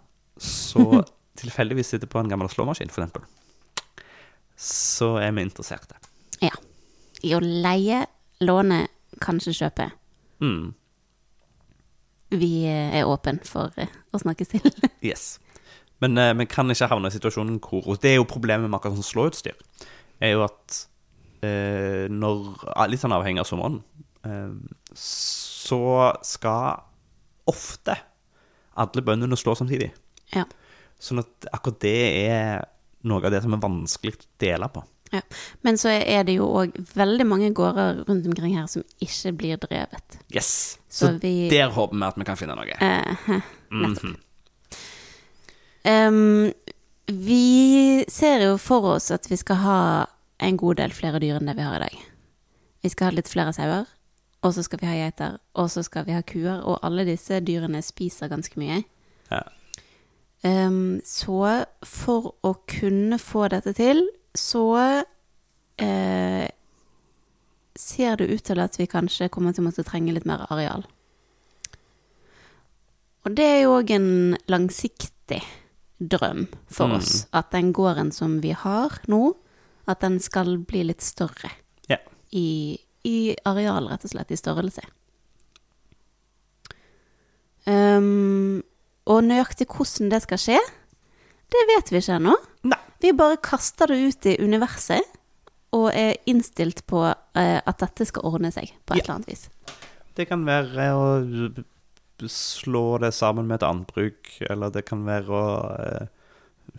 så 0.41 1.03
tilfeldigvis 1.41 1.93
sitter 1.93 2.09
på 2.11 2.21
en 2.21 2.31
gammel 2.31 2.49
slåmaskin, 2.51 2.91
eksempel, 2.91 3.25
så 4.57 5.15
er 5.21 5.35
vi 5.35 5.45
interesserte. 5.45 5.99
Ja. 6.41 6.53
I 7.25 7.33
å 7.35 7.41
leie, 7.41 8.05
låne, 8.45 8.85
kanskje 9.23 9.55
kjøpe. 9.57 9.89
Mm, 10.43 10.73
Vi 12.31 12.65
eh, 12.67 12.95
er 12.99 13.07
åpen 13.07 13.39
for 13.47 13.71
eh, 13.79 13.91
å 14.13 14.19
snakkes 14.21 14.49
til. 14.53 14.65
yes. 15.05 15.37
Men 16.03 16.17
eh, 16.21 16.33
vi 16.37 16.45
kan 16.49 16.69
ikke 16.69 16.89
havne 16.91 17.09
i 17.09 17.15
situasjonen 17.15 17.59
hvor 17.63 17.97
Det 18.01 18.11
er 18.11 18.19
jo 18.19 18.27
problemet 18.29 18.69
med 18.69 18.77
akkurat 18.77 18.99
sånn 18.99 19.07
slåutstyr. 19.07 19.57
Er 20.21 20.35
jo 20.35 20.43
at 20.45 20.81
eh, 21.45 22.05
når 22.11 22.65
Litt 22.91 23.01
sånn 23.03 23.15
avhengig 23.15 23.41
av 23.43 23.49
sommeren, 23.49 23.79
eh, 24.27 24.53
så 24.97 25.81
skal 26.25 26.83
ofte 27.47 27.95
alle 28.77 29.01
bøndene 29.01 29.37
slå 29.39 29.55
samtidig. 29.57 29.91
ja. 30.35 30.45
Sånn 30.97 31.21
at 31.21 31.45
akkurat 31.53 31.77
det 31.85 31.97
er 32.25 32.63
noe 33.05 33.21
av 33.21 33.29
det 33.29 33.43
som 33.43 33.53
er 33.53 33.61
vanskelig 33.61 34.15
å 34.17 34.23
dele 34.41 34.65
på. 34.73 34.81
Ja. 35.11 35.21
Men 35.61 35.77
så 35.77 35.89
er 35.89 36.23
det 36.27 36.35
jo 36.37 36.47
òg 36.61 36.75
veldig 36.95 37.25
mange 37.27 37.53
gårder 37.55 38.03
rundt 38.07 38.27
omkring 38.27 38.57
her 38.57 38.67
som 38.71 38.83
ikke 38.99 39.31
blir 39.37 39.57
drevet. 39.61 40.19
Yes. 40.33 40.79
Så 40.89 41.07
Så, 41.07 41.19
vi- 41.21 41.49
der 41.49 41.69
håper 41.69 41.97
vi 41.97 42.03
at 42.05 42.17
vi 42.17 42.23
kan 42.23 42.37
finne 42.37 42.55
noe. 42.55 42.77
Uh, 42.81 43.41
nettopp. 43.81 44.03
Mm 44.03 44.15
-hmm. 45.83 46.07
um, 46.07 46.53
vi 47.07 48.05
ser 48.07 48.43
jo 48.43 48.57
for 48.57 48.85
oss 48.95 49.11
at 49.11 49.31
vi 49.31 49.37
skal 49.37 49.55
ha 49.55 50.05
en 50.39 50.57
god 50.57 50.75
del 50.75 50.93
flere 50.93 51.19
dyr 51.19 51.37
enn 51.39 51.45
det 51.47 51.55
vi 51.55 51.61
har 51.61 51.75
i 51.75 51.79
dag. 51.79 51.99
Vi 52.83 52.89
skal 52.89 53.05
ha 53.05 53.11
litt 53.11 53.29
flere 53.29 53.53
sauer, 53.53 53.85
og 54.43 54.53
så 54.53 54.63
skal 54.63 54.79
vi 54.81 54.85
ha 54.85 54.93
geiter, 54.93 55.37
og 55.55 55.71
så 55.71 55.83
skal 55.83 56.05
vi 56.05 56.11
ha 56.11 56.21
kuer, 56.21 56.61
og 56.61 56.79
alle 56.83 57.05
disse 57.05 57.39
dyrene 57.39 57.81
spiser 57.81 58.27
ganske 58.27 58.59
mye. 58.59 58.83
Ja. 59.31 59.41
Um, 60.43 61.01
så 61.05 61.65
for 61.83 62.35
å 62.45 62.53
kunne 62.69 63.17
få 63.19 63.47
dette 63.47 63.73
til, 63.73 64.03
så 64.37 64.63
eh, 65.81 66.47
ser 67.77 68.17
det 68.21 68.29
ut 68.31 68.43
til 68.47 68.61
at 68.63 68.77
vi 68.79 68.87
kanskje 68.89 69.29
kommer 69.33 69.53
til 69.53 69.63
å 69.65 69.67
måtte 69.69 69.85
trenge 69.85 70.13
litt 70.15 70.25
mer 70.29 70.45
areal. 70.53 70.85
Og 73.27 73.35
det 73.35 73.43
er 73.45 73.61
jo 73.65 73.73
òg 73.79 73.89
en 73.91 74.09
langsiktig 74.47 75.41
drøm 75.99 76.45
for 76.69 76.87
Mm. 76.87 76.97
oss, 76.99 77.25
at 77.33 77.49
den 77.51 77.73
gården 77.73 78.11
som 78.13 78.39
vi 78.41 78.51
har 78.53 78.99
nå, 79.07 79.35
at 79.87 79.99
den 80.01 80.19
skal 80.19 80.57
bli 80.57 80.83
litt 80.85 81.01
større 81.01 81.49
Ja. 81.89 81.97
i, 82.31 82.77
i 83.03 83.35
areal, 83.45 83.87
rett 83.89 84.05
og 84.05 84.11
slett, 84.11 84.31
i 84.31 84.37
størrelse. 84.39 84.81
Um, 87.67 88.63
og 89.07 89.23
nøyaktig 89.27 89.67
hvordan 89.67 90.11
det 90.11 90.21
skal 90.23 90.39
skje, 90.39 90.59
det 91.51 91.63
vet 91.73 91.91
vi 91.91 91.99
ikke 91.99 92.15
ennå. 92.19 92.35
Vi 93.03 93.11
bare 93.13 93.37
kaster 93.43 93.87
det 93.91 93.97
ut 94.01 94.25
i 94.31 94.37
universet 94.41 95.03
og 95.75 95.89
er 95.93 96.15
innstilt 96.29 96.85
på 96.89 97.03
eh, 97.11 97.59
at 97.59 97.81
dette 97.83 98.07
skal 98.09 98.25
ordne 98.25 98.51
seg 98.55 98.71
på 98.87 98.95
et 98.95 99.01
Ja. 99.01 99.03
eller 99.03 99.15
annet 99.19 99.31
vis. 99.33 99.49
Det 100.17 100.25
kan 100.29 100.45
være 100.47 100.87
å 100.97 101.07
slå 102.25 102.97
det 103.03 103.11
sammen 103.13 103.45
med 103.47 103.59
et 103.59 103.67
annet 103.67 103.91
bruk, 103.93 104.31
eller 104.49 104.71
det 104.73 104.85
kan 104.87 105.03
være 105.05 105.29
å 105.29 105.43
eh, 105.77 106.07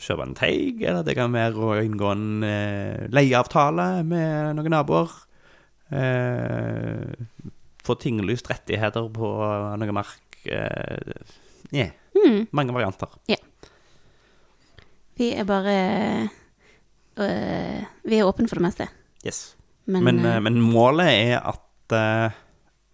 kjøpe 0.02 0.24
en 0.26 0.34
teig, 0.34 0.82
eller 0.82 1.04
det 1.06 1.14
kan 1.14 1.30
være 1.32 1.54
å 1.62 1.76
inngå 1.84 2.10
en 2.10 2.42
eh, 2.42 3.06
leieavtale 3.14 4.02
med 4.08 4.56
noen 4.58 4.74
naboer. 4.74 5.12
Eh, 5.94 7.12
få 7.86 7.94
tinglyst 8.02 8.50
rettigheter 8.50 9.06
på 9.14 9.30
noe 9.78 9.94
mark. 9.96 10.40
Eh, 10.44 11.14
yeah. 11.70 11.94
Mm. 12.18 12.48
Mange 12.50 12.74
varianter. 12.74 13.14
Vi 15.18 15.32
er 15.34 15.46
bare 15.48 15.76
øh, 17.18 17.84
Vi 18.04 18.18
er 18.18 18.26
åpne 18.26 18.48
for 18.48 18.60
det 18.60 18.66
meste. 18.68 18.88
Yes. 19.26 19.56
Men, 19.84 20.04
Men, 20.04 20.24
øh, 20.24 20.42
men 20.42 20.60
målet 20.60 21.08
er 21.08 21.40
at 21.40 21.94
eh, 21.96 22.36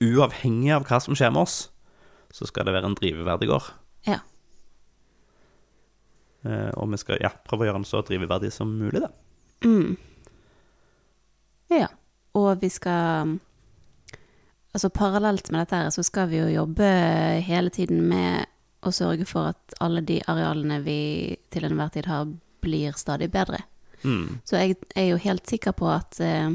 uavhengig 0.05 0.73
av 0.73 0.87
hva 0.89 1.01
som 1.03 1.17
skjer 1.17 1.33
med 1.35 1.43
oss, 1.45 1.57
så 2.35 2.47
skal 2.49 2.67
det 2.67 2.75
være 2.75 2.89
en 2.91 2.97
driveverdig 2.99 3.49
gård. 3.51 3.73
Ja. 4.07 4.21
Og 6.77 6.91
vi 6.93 6.99
skal 7.01 7.23
ja, 7.25 7.31
prøve 7.49 7.65
å 7.65 7.69
gjøre 7.71 7.79
den 7.81 7.87
så 7.89 8.03
driveverdig 8.05 8.51
som 8.53 8.69
mulig, 8.77 9.01
da. 9.01 9.09
mm. 9.65 9.95
Ja. 11.73 11.89
Og 12.35 12.61
vi 12.61 12.69
skal 12.69 13.39
Altså 14.75 14.91
parallelt 14.91 15.51
med 15.55 15.63
dette 15.63 15.79
her, 15.79 15.91
så 15.95 16.03
skal 16.03 16.29
vi 16.33 16.41
jo 16.41 16.49
jobbe 16.51 16.87
hele 17.47 17.71
tiden 17.71 18.01
med 18.11 18.43
å 18.85 18.93
sørge 18.95 19.27
for 19.29 19.53
at 19.55 19.77
alle 19.85 20.03
de 20.07 20.21
arealene 20.31 20.81
vi 20.85 20.99
til 21.53 21.67
enhver 21.69 21.93
tid 21.95 22.09
har, 22.11 22.29
blir 22.65 22.97
stadig 22.99 23.31
bedre. 23.33 23.63
Mm. 24.05 24.41
Så 24.45 24.61
jeg 24.61 24.77
er 24.97 25.11
jo 25.11 25.23
helt 25.25 25.49
sikker 25.49 25.75
på 25.77 25.89
at 25.93 26.21
eh, 26.23 26.53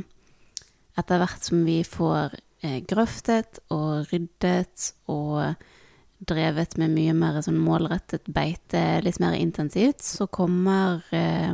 etter 0.99 1.21
hvert 1.21 1.45
som 1.45 1.65
vi 1.65 1.81
får 1.87 2.37
eh, 2.65 2.79
grøftet 2.87 3.61
og 3.73 4.09
ryddet 4.11 4.91
og 5.09 5.57
drevet 6.29 6.75
med 6.81 6.91
mye 6.91 7.15
mer 7.15 7.39
sånn 7.45 7.59
målrettet 7.63 8.27
beite 8.35 8.99
litt 9.05 9.21
mer 9.23 9.37
intensivt, 9.39 10.03
så 10.03 10.27
kommer 10.27 11.01
eh, 11.15 11.53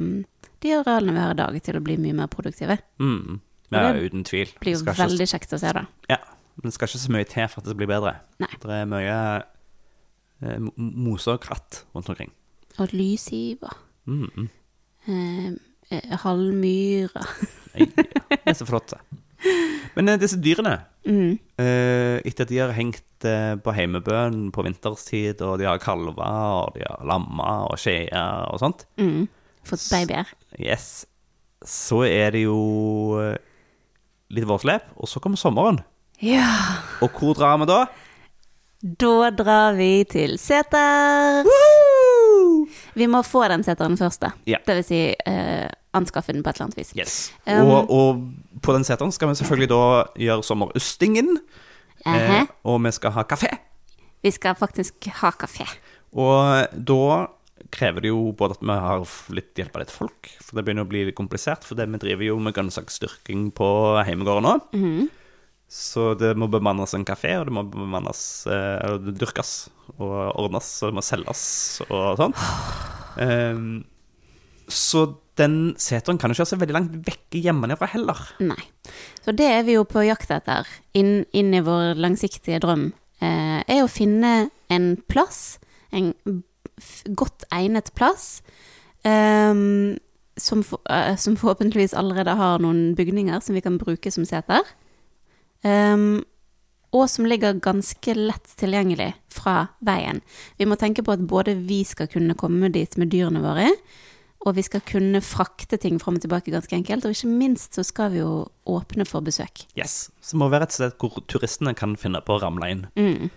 de 0.66 0.78
arealene 0.80 1.16
vi 1.16 1.26
har 1.26 1.36
i 1.36 1.42
dag 1.44 1.60
til 1.68 1.80
å 1.80 1.84
bli 1.86 2.00
mye 2.02 2.18
mer 2.24 2.32
produktive. 2.32 2.80
Mm. 3.00 3.42
Ja, 3.74 3.92
uten 3.98 4.24
tvil. 4.24 4.50
Det 4.54 4.62
blir 4.62 4.78
jo 4.78 4.96
veldig 4.96 5.28
kjekt 5.28 5.54
å 5.56 5.60
se 5.60 5.72
det. 5.74 5.84
ja, 6.12 6.20
men 6.56 6.70
det 6.70 6.76
skal 6.76 6.90
ikke 6.90 7.02
så 7.02 7.14
mye 7.14 7.28
til 7.28 7.48
for 7.52 7.60
at 7.60 7.66
det 7.66 7.74
skal 7.74 7.82
bli 7.82 7.90
bedre. 7.92 8.16
Nei. 8.44 8.52
Det 8.62 8.78
er 8.78 8.90
mye 8.90 9.18
eh, 10.46 10.60
mose 10.78 11.34
og 11.36 11.42
kratt 11.44 11.84
rundt 11.96 12.10
omkring. 12.14 12.32
Og 12.80 12.92
lyshiver. 12.94 13.76
Mm. 14.06 14.50
mm. 15.08 15.60
Eh, 15.92 16.16
halvmyra. 16.24 17.22
ja. 17.78 17.86
Det 17.86 18.40
er 18.50 18.54
så 18.58 18.66
flott. 18.66 18.94
det. 18.96 19.20
Men 19.96 20.10
eh, 20.10 20.20
disse 20.22 20.40
dyrene, 20.42 20.80
Mm. 21.06 21.36
eh, 21.62 22.18
etter 22.26 22.48
at 22.48 22.50
de 22.50 22.58
har 22.58 22.72
hengt 22.74 23.26
eh, 23.30 23.54
på 23.62 23.74
heimebøen 23.78 24.48
på 24.52 24.64
vinterstid, 24.66 25.42
og 25.46 25.60
de 25.62 25.68
har 25.70 25.78
kalver, 25.78 26.18
og 26.66 26.74
de 26.74 26.82
har 26.82 27.04
lammer 27.06 27.68
og 27.70 27.78
skjeer 27.78 28.48
og 28.50 28.58
sånt, 28.64 28.88
Mm. 28.98 29.28
Fått 29.66 29.86
babyer. 29.92 30.26
yes, 30.60 31.06
så 31.66 32.02
er 32.10 32.32
det 32.34 32.42
jo 32.48 33.20
eh, 33.22 33.38
litt 34.34 34.46
vårslep, 34.50 34.90
og 34.98 35.08
så 35.10 35.22
kommer 35.22 35.38
sommeren. 35.38 35.80
Ja. 36.26 36.50
Og 37.06 37.12
hvor 37.20 37.34
drar 37.38 37.58
vi 37.62 37.66
da? 37.70 37.84
Da 38.86 39.32
drar 39.34 39.74
vi 39.74 40.04
til 40.06 40.36
seters. 40.38 41.48
Vi 42.94 43.08
må 43.10 43.24
få 43.26 43.42
den 43.50 43.64
seteren 43.66 43.98
først, 43.98 44.22
da. 44.22 44.30
Ja. 44.46 44.60
Det 44.62 44.76
vil 44.78 44.86
si 44.86 45.00
eh, 45.10 45.70
anskaffe 45.98 46.36
den 46.36 46.44
på 46.46 46.52
et 46.52 46.60
eller 46.60 46.68
annet 46.68 46.78
vis. 46.78 46.92
Yes. 46.94 47.16
Um, 47.50 47.66
og, 47.66 47.90
og 47.90 48.62
på 48.62 48.76
den 48.76 48.86
seteren 48.86 49.14
skal 49.16 49.32
vi 49.32 49.40
selvfølgelig 49.42 49.72
da 49.74 49.82
gjøre 50.28 50.46
sommerøstingen. 50.46 51.32
Uh 52.06 52.14
-huh. 52.14 52.42
eh, 52.44 52.46
og 52.64 52.84
vi 52.84 52.92
skal 52.92 53.12
ha 53.12 53.24
kafé. 53.24 53.58
Vi 54.22 54.32
skal 54.32 54.56
faktisk 54.56 55.08
ha 55.08 55.32
kafé. 55.32 55.66
Og 56.14 56.68
da 56.88 57.28
krever 57.72 58.02
det 58.02 58.08
jo 58.08 58.32
både 58.38 58.52
at 58.52 58.62
vi 58.62 58.72
har 58.72 59.08
litt 59.30 59.58
hjelp 59.58 59.76
av 59.76 59.80
litt 59.80 59.92
folk, 59.92 60.30
for 60.42 60.56
det 60.56 60.66
begynner 60.66 60.86
å 60.86 60.90
bli 60.90 61.06
litt 61.06 61.16
komplisert, 61.16 61.64
for 61.64 61.76
det 61.76 61.88
vi 61.90 61.98
driver 61.98 62.24
jo 62.24 62.40
med 62.40 62.54
grønnsaksdyrking 62.54 63.52
på 63.52 64.04
heimegården 64.06 64.44
nå. 64.44 64.60
Mhm. 64.74 65.10
Så 65.72 66.14
det 66.20 66.36
må 66.38 66.48
bemannes 66.52 66.94
en 66.94 67.06
kafé, 67.08 67.34
og 67.40 67.48
det 67.50 67.56
må 67.58 67.66
bemannes, 67.68 68.22
eh, 68.48 68.78
eller 68.86 69.02
det 69.02 69.18
dyrkes 69.20 69.54
og 69.98 70.16
ordnes, 70.38 70.70
og 70.84 70.92
det 70.92 70.98
må 71.00 71.04
selges 71.06 71.44
og 71.90 72.20
sånn. 72.22 72.36
Um, 73.16 73.86
så 74.70 75.08
den 75.40 75.76
seteren 75.82 76.20
kan 76.20 76.32
jo 76.32 76.36
ikke 76.36 76.46
være 76.46 76.52
så 76.54 76.60
veldig 76.62 76.76
langt 76.76 76.96
vekke 77.08 77.42
hjemmefra 77.44 77.90
heller. 77.92 78.22
Nei. 78.44 78.62
Så 79.26 79.34
det 79.36 79.48
er 79.52 79.66
vi 79.68 79.76
jo 79.76 79.84
på 79.90 80.06
jakt 80.06 80.32
etter, 80.32 80.70
inn, 80.96 81.26
inn 81.36 81.52
i 81.56 81.64
vår 81.66 82.00
langsiktige 82.00 82.62
drøm, 82.64 82.88
eh, 83.20 83.60
er 83.66 83.84
å 83.84 83.92
finne 83.92 84.50
en 84.72 84.88
plass, 85.12 85.58
en 85.92 86.14
godt 87.16 87.46
egnet 87.56 87.92
plass, 87.96 88.42
um, 89.04 89.96
som, 90.40 90.64
for, 90.68 90.82
uh, 90.92 91.16
som 91.20 91.38
forhåpentligvis 91.40 91.96
allerede 91.96 92.36
har 92.36 92.64
noen 92.64 92.96
bygninger 92.98 93.40
som 93.44 93.56
vi 93.56 93.64
kan 93.64 93.80
bruke 93.80 94.12
som 94.12 94.28
seter. 94.28 94.64
Ehm, 95.66 96.24
og 96.96 97.10
som 97.12 97.28
ligger 97.28 97.58
ganske 97.60 98.16
lett 98.16 98.52
tilgjengelig 98.60 99.12
fra 99.34 99.68
veien. 99.84 100.22
Vi 100.60 100.68
må 100.70 100.78
tenke 100.80 101.04
på 101.04 101.16
at 101.16 101.24
både 101.28 101.58
vi 101.68 101.82
skal 101.88 102.08
kunne 102.12 102.38
komme 102.40 102.70
dit 102.72 102.96
med 103.02 103.12
dyrene 103.12 103.42
våre, 103.44 103.72
og 104.46 104.54
vi 104.56 104.64
skal 104.64 104.84
kunne 104.86 105.20
frakte 105.26 105.80
ting 105.82 105.98
fram 106.00 106.20
og 106.20 106.24
tilbake 106.24 106.54
ganske 106.54 106.78
enkelt. 106.78 107.08
Og 107.08 107.16
ikke 107.16 107.32
minst 107.32 107.76
så 107.76 107.84
skal 107.84 108.14
vi 108.14 108.22
jo 108.22 108.46
åpne 108.70 109.08
for 109.10 109.26
besøk. 109.26 109.66
Yes. 109.76 110.12
Så 110.22 110.36
det 110.38 110.44
må 110.44 110.52
være 110.54 110.70
et 110.70 110.76
sted 110.78 110.96
hvor 111.02 111.18
turistene 111.28 111.74
kan 111.78 111.98
finne 112.00 112.22
på 112.24 112.38
å 112.38 112.44
ramle 112.44 112.70
inn. 112.72 112.86
Mm. 112.96 113.32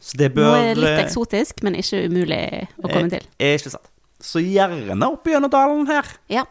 Så 0.00 0.18
det 0.20 0.32
Nå 0.32 0.40
bør 0.40 0.56
er 0.56 0.70
det 0.72 0.80
litt 0.80 0.94
eh, 0.94 1.02
eksotisk, 1.04 1.60
men 1.66 1.76
ikke 1.78 2.06
umulig 2.08 2.40
å 2.80 2.88
komme 2.88 3.10
til. 3.12 3.28
Er 3.36 3.60
ikke 3.60 3.74
sant. 3.76 3.92
Så 4.22 4.40
gjerne 4.40 5.10
opp 5.12 5.28
gjennom 5.28 5.52
dalen 5.52 5.84
her. 5.90 6.08
Ja. 6.32 6.46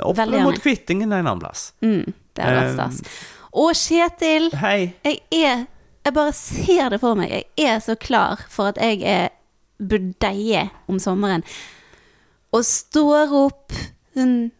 Opp 0.00 0.20
mot. 0.32 0.56
Kvittingen 0.62 1.12
en 1.12 1.26
annen 1.26 1.42
plass. 1.42 1.72
Mm, 1.84 2.14
det 2.38 2.44
er 2.44 2.56
vært 2.56 2.72
Um, 2.72 2.78
stas. 2.78 3.26
Og 3.58 3.74
Kjetil, 3.74 4.52
Hei. 4.54 4.94
jeg 5.04 5.18
er 5.32 5.66
Jeg 6.04 6.14
bare 6.14 6.32
ser 6.32 6.88
det 6.88 7.00
for 7.00 7.14
meg. 7.14 7.30
Jeg 7.58 7.74
er 7.74 7.78
så 7.78 7.94
klar 7.94 8.46
for 8.48 8.70
at 8.70 8.78
jeg 8.80 9.02
er 9.02 9.28
budeie 9.78 10.70
om 10.88 10.98
sommeren. 10.98 11.42
Og 12.54 12.62
står 12.64 13.34
opp 13.34 13.74
sånn 14.14 14.52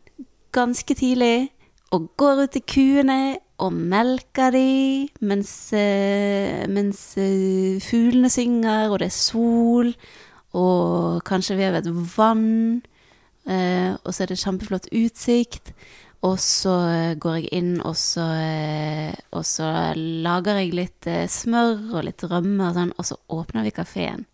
ganske 0.52 0.96
tidlig 0.98 1.48
og 1.94 2.10
går 2.20 2.42
ut 2.42 2.52
til 2.56 2.64
kuene 2.68 3.38
og 3.64 3.72
melker 3.72 4.52
de 4.52 5.08
mens, 5.20 5.72
eh, 5.72 6.66
mens 6.68 7.00
eh, 7.16 7.78
fuglene 7.80 8.28
synger, 8.28 8.90
og 8.90 8.98
det 8.98 9.08
er 9.08 9.16
sol, 9.16 9.94
og 10.52 11.22
kanskje 11.24 11.56
vi 11.56 11.64
har 11.64 11.78
et 11.80 11.88
vann, 12.18 12.82
eh, 13.46 13.94
og 14.04 14.12
så 14.12 14.26
er 14.26 14.34
det 14.34 14.42
kjempeflott 14.42 14.92
utsikt. 14.92 15.72
Og 16.26 16.34
så 16.42 16.72
eh, 16.90 17.12
går 17.14 17.36
jeg 17.38 17.50
inn, 17.54 17.74
og 17.86 17.94
så, 17.94 18.24
eh, 18.42 19.14
og 19.38 19.44
så 19.46 19.68
lager 19.96 20.58
jeg 20.58 20.72
litt 20.74 21.06
eh, 21.06 21.28
smør 21.30 21.92
og 21.94 22.04
litt 22.08 22.24
rømme 22.26 22.70
og 22.72 22.74
sånn, 22.74 22.90
og 22.98 23.06
så 23.06 23.18
åpner 23.30 23.62
vi 23.68 23.70
kafeen. 23.76 24.24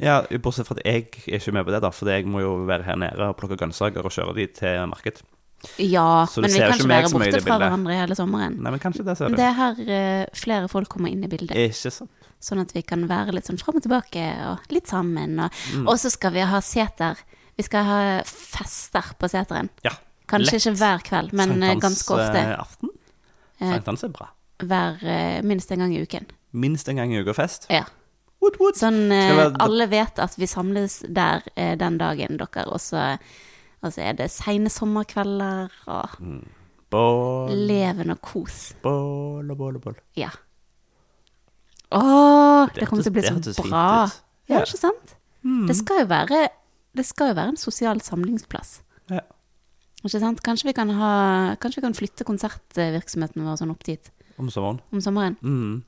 Ja, 0.00 0.22
Bortsett 0.42 0.66
fra 0.66 0.78
at 0.78 0.86
jeg 0.88 1.04
er 1.28 1.36
ikke 1.38 1.52
med 1.54 1.66
på 1.68 1.74
det, 1.74 1.82
da, 1.84 1.90
for 1.94 2.08
jeg 2.10 2.24
må 2.26 2.40
jo 2.42 2.54
være 2.66 2.86
her 2.88 2.96
nede 2.98 3.28
og 3.28 3.36
plukke 3.38 3.58
grønnsaker 3.60 4.02
og 4.08 4.14
kjøre 4.16 4.32
de 4.40 4.46
til 4.56 4.80
marked. 4.90 5.20
Ja, 5.80 6.24
men 6.36 6.50
vi 6.50 6.58
kan 6.60 6.74
ikke 6.74 6.88
være 6.90 7.10
borte 7.12 7.40
fra 7.44 7.58
hverandre 7.60 7.94
hele 8.00 8.16
sommeren. 8.18 8.56
Nei, 8.64 8.72
men 8.74 8.82
kanskje 8.82 9.04
det 9.06 9.14
ser 9.16 9.30
du. 9.32 9.36
Det 9.38 9.46
er 9.46 9.54
her 9.60 10.26
flere 10.36 10.68
folk 10.72 10.90
kommer 10.92 11.12
inn 11.12 11.22
i 11.24 11.30
bildet, 11.32 11.54
Ikke 11.56 11.92
sant. 11.94 12.10
sånn 12.42 12.60
at 12.64 12.74
vi 12.76 12.82
kan 12.84 13.06
være 13.08 13.32
litt 13.36 13.48
sånn 13.48 13.60
fram 13.60 13.78
og 13.78 13.84
tilbake 13.86 14.24
og 14.50 14.74
litt 14.74 14.90
sammen. 14.90 15.38
Og, 15.46 15.62
Mm. 15.76 15.86
så 16.00 16.10
skal 16.12 16.34
vi 16.34 16.40
ha 16.44 16.60
seter. 16.60 17.22
Vi 17.56 17.62
skal 17.64 17.84
ha 17.88 18.00
fester 18.26 19.14
på 19.16 19.30
seteren. 19.30 19.70
Ja. 19.86 19.94
Kanskje 20.28 20.52
lett. 20.56 20.62
ikke 20.66 20.76
hver 20.80 21.02
kveld, 21.04 21.32
men 21.36 21.48
Sanktans, 21.60 21.82
ganske 21.82 22.14
ofte. 22.14 22.32
Sankthansaften. 22.44 22.88
Eh, 23.60 23.70
Sankthans 23.72 24.04
er 24.04 24.08
bra. 24.08 24.28
hver, 24.64 24.98
eh, 25.04 25.42
minst 25.42 25.70
en 25.72 25.78
gang 25.78 25.92
i 25.94 26.00
uken. 26.02 26.26
Minst 26.52 26.88
en 26.88 26.96
gang 26.96 27.12
i 27.12 27.18
uka 27.20 27.32
fest. 27.34 27.66
Ja. 27.70 27.84
What, 28.40 28.58
what? 28.60 28.74
Sånn 28.76 29.10
eh, 29.12 29.32
være- 29.36 29.56
alle 29.60 29.86
vet 29.88 30.18
at 30.18 30.34
vi 30.38 30.46
samles 30.46 31.00
der 31.08 31.42
eh, 31.56 31.74
den 31.76 31.98
dagen, 31.98 32.36
dere. 32.38 32.66
Og 32.66 32.80
så, 32.80 33.18
og 33.82 33.92
så 33.92 34.00
er 34.02 34.12
det 34.14 34.30
seine 34.30 34.68
sommerkvelder 34.70 35.70
og 35.86 36.08
Mm. 36.20 36.44
Bål, 36.90 37.50
leven 37.66 38.10
og 38.10 38.20
kos. 38.22 38.72
bål 38.82 39.50
og 39.50 39.56
bål 39.58 39.76
og 39.76 39.82
bål. 39.82 39.94
Ja. 40.16 40.28
Å, 41.90 42.02
det 42.72 42.80
Det 42.80 42.88
kommer 42.88 43.02
til 43.02 43.12
å 43.12 43.14
bli 43.14 43.52
så 43.54 43.64
bra. 43.68 44.10
Ja. 44.48 44.60
ikke 44.62 44.78
sant? 44.78 45.14
Mm. 45.44 45.66
Det 45.68 45.76
skal 45.76 45.98
jo 46.04 46.06
være 46.06 46.48
Det 46.96 47.04
skal 47.06 47.28
jo 47.32 47.34
være 47.34 47.48
en 47.48 47.56
sosial 47.56 48.00
samlingsplass. 48.00 48.80
Kanskje 50.04 50.68
vi 50.68 50.74
kan, 50.76 50.90
ha, 50.98 51.56
kanskje 51.56 51.80
vi 51.80 51.84
kan 51.86 51.94
flytte 51.96 52.26
konsertvirksomheten 52.28 53.44
vår 53.46 53.56
sånn 53.56 53.70
opp 53.72 53.84
dit 53.88 54.10
Om 54.38 54.50
sommeren. 54.52 54.80
om 54.92 55.00
sommeren. 55.00 55.36
Mm. 55.42 55.82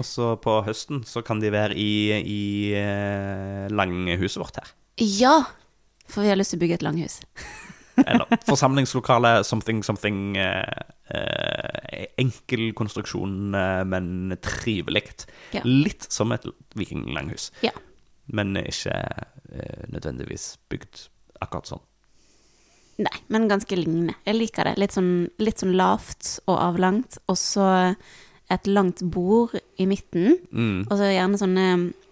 Og 0.00 0.04
så 0.08 0.30
på 0.40 0.54
høsten 0.64 1.02
så 1.04 1.20
kan 1.26 1.40
de 1.42 1.50
være 1.52 1.76
i, 1.76 1.90
i 2.24 2.72
eh, 2.78 3.66
langhuset 3.68 4.40
vårt 4.40 4.56
her. 4.62 4.70
Ja! 5.04 5.34
For 6.08 6.24
vi 6.24 6.30
har 6.32 6.36
lyst 6.40 6.54
til 6.54 6.58
å 6.60 6.62
bygge 6.64 6.78
et 6.80 6.86
langhus. 6.86 7.18
Eller 8.08 8.24
forsamlingslokale, 8.48 9.42
something, 9.44 9.82
something 9.84 10.36
eh, 10.40 10.82
eh, 11.12 12.06
Enkel 12.24 12.70
konstruksjon, 12.78 13.52
eh, 13.54 13.82
men 13.84 14.32
trivelig. 14.40 15.04
Ja. 15.52 15.60
Litt 15.68 16.08
som 16.08 16.32
et 16.32 16.48
vikinglanghus, 16.78 17.50
Ja. 17.62 17.74
men 18.32 18.56
ikke 18.56 18.96
eh, 18.96 19.84
nødvendigvis 19.92 20.54
bygd 20.72 21.08
akkurat 21.44 21.68
sånn. 21.68 21.84
Nei, 23.00 23.14
men 23.32 23.46
ganske 23.48 23.76
lignende. 23.78 24.14
Jeg 24.28 24.36
liker 24.36 24.68
det. 24.68 24.74
Litt 24.78 24.92
sånn, 24.94 25.30
litt 25.40 25.62
sånn 25.62 25.72
lavt 25.78 26.34
og 26.44 26.58
avlangt. 26.60 27.16
Og 27.32 27.38
så 27.40 27.64
et 28.52 28.68
langt 28.68 29.00
bord 29.14 29.54
i 29.80 29.86
midten. 29.88 30.36
Mm. 30.52 30.82
Og 30.88 30.92
så 30.98 31.08
gjerne 31.08 31.40
sånne 31.40 31.66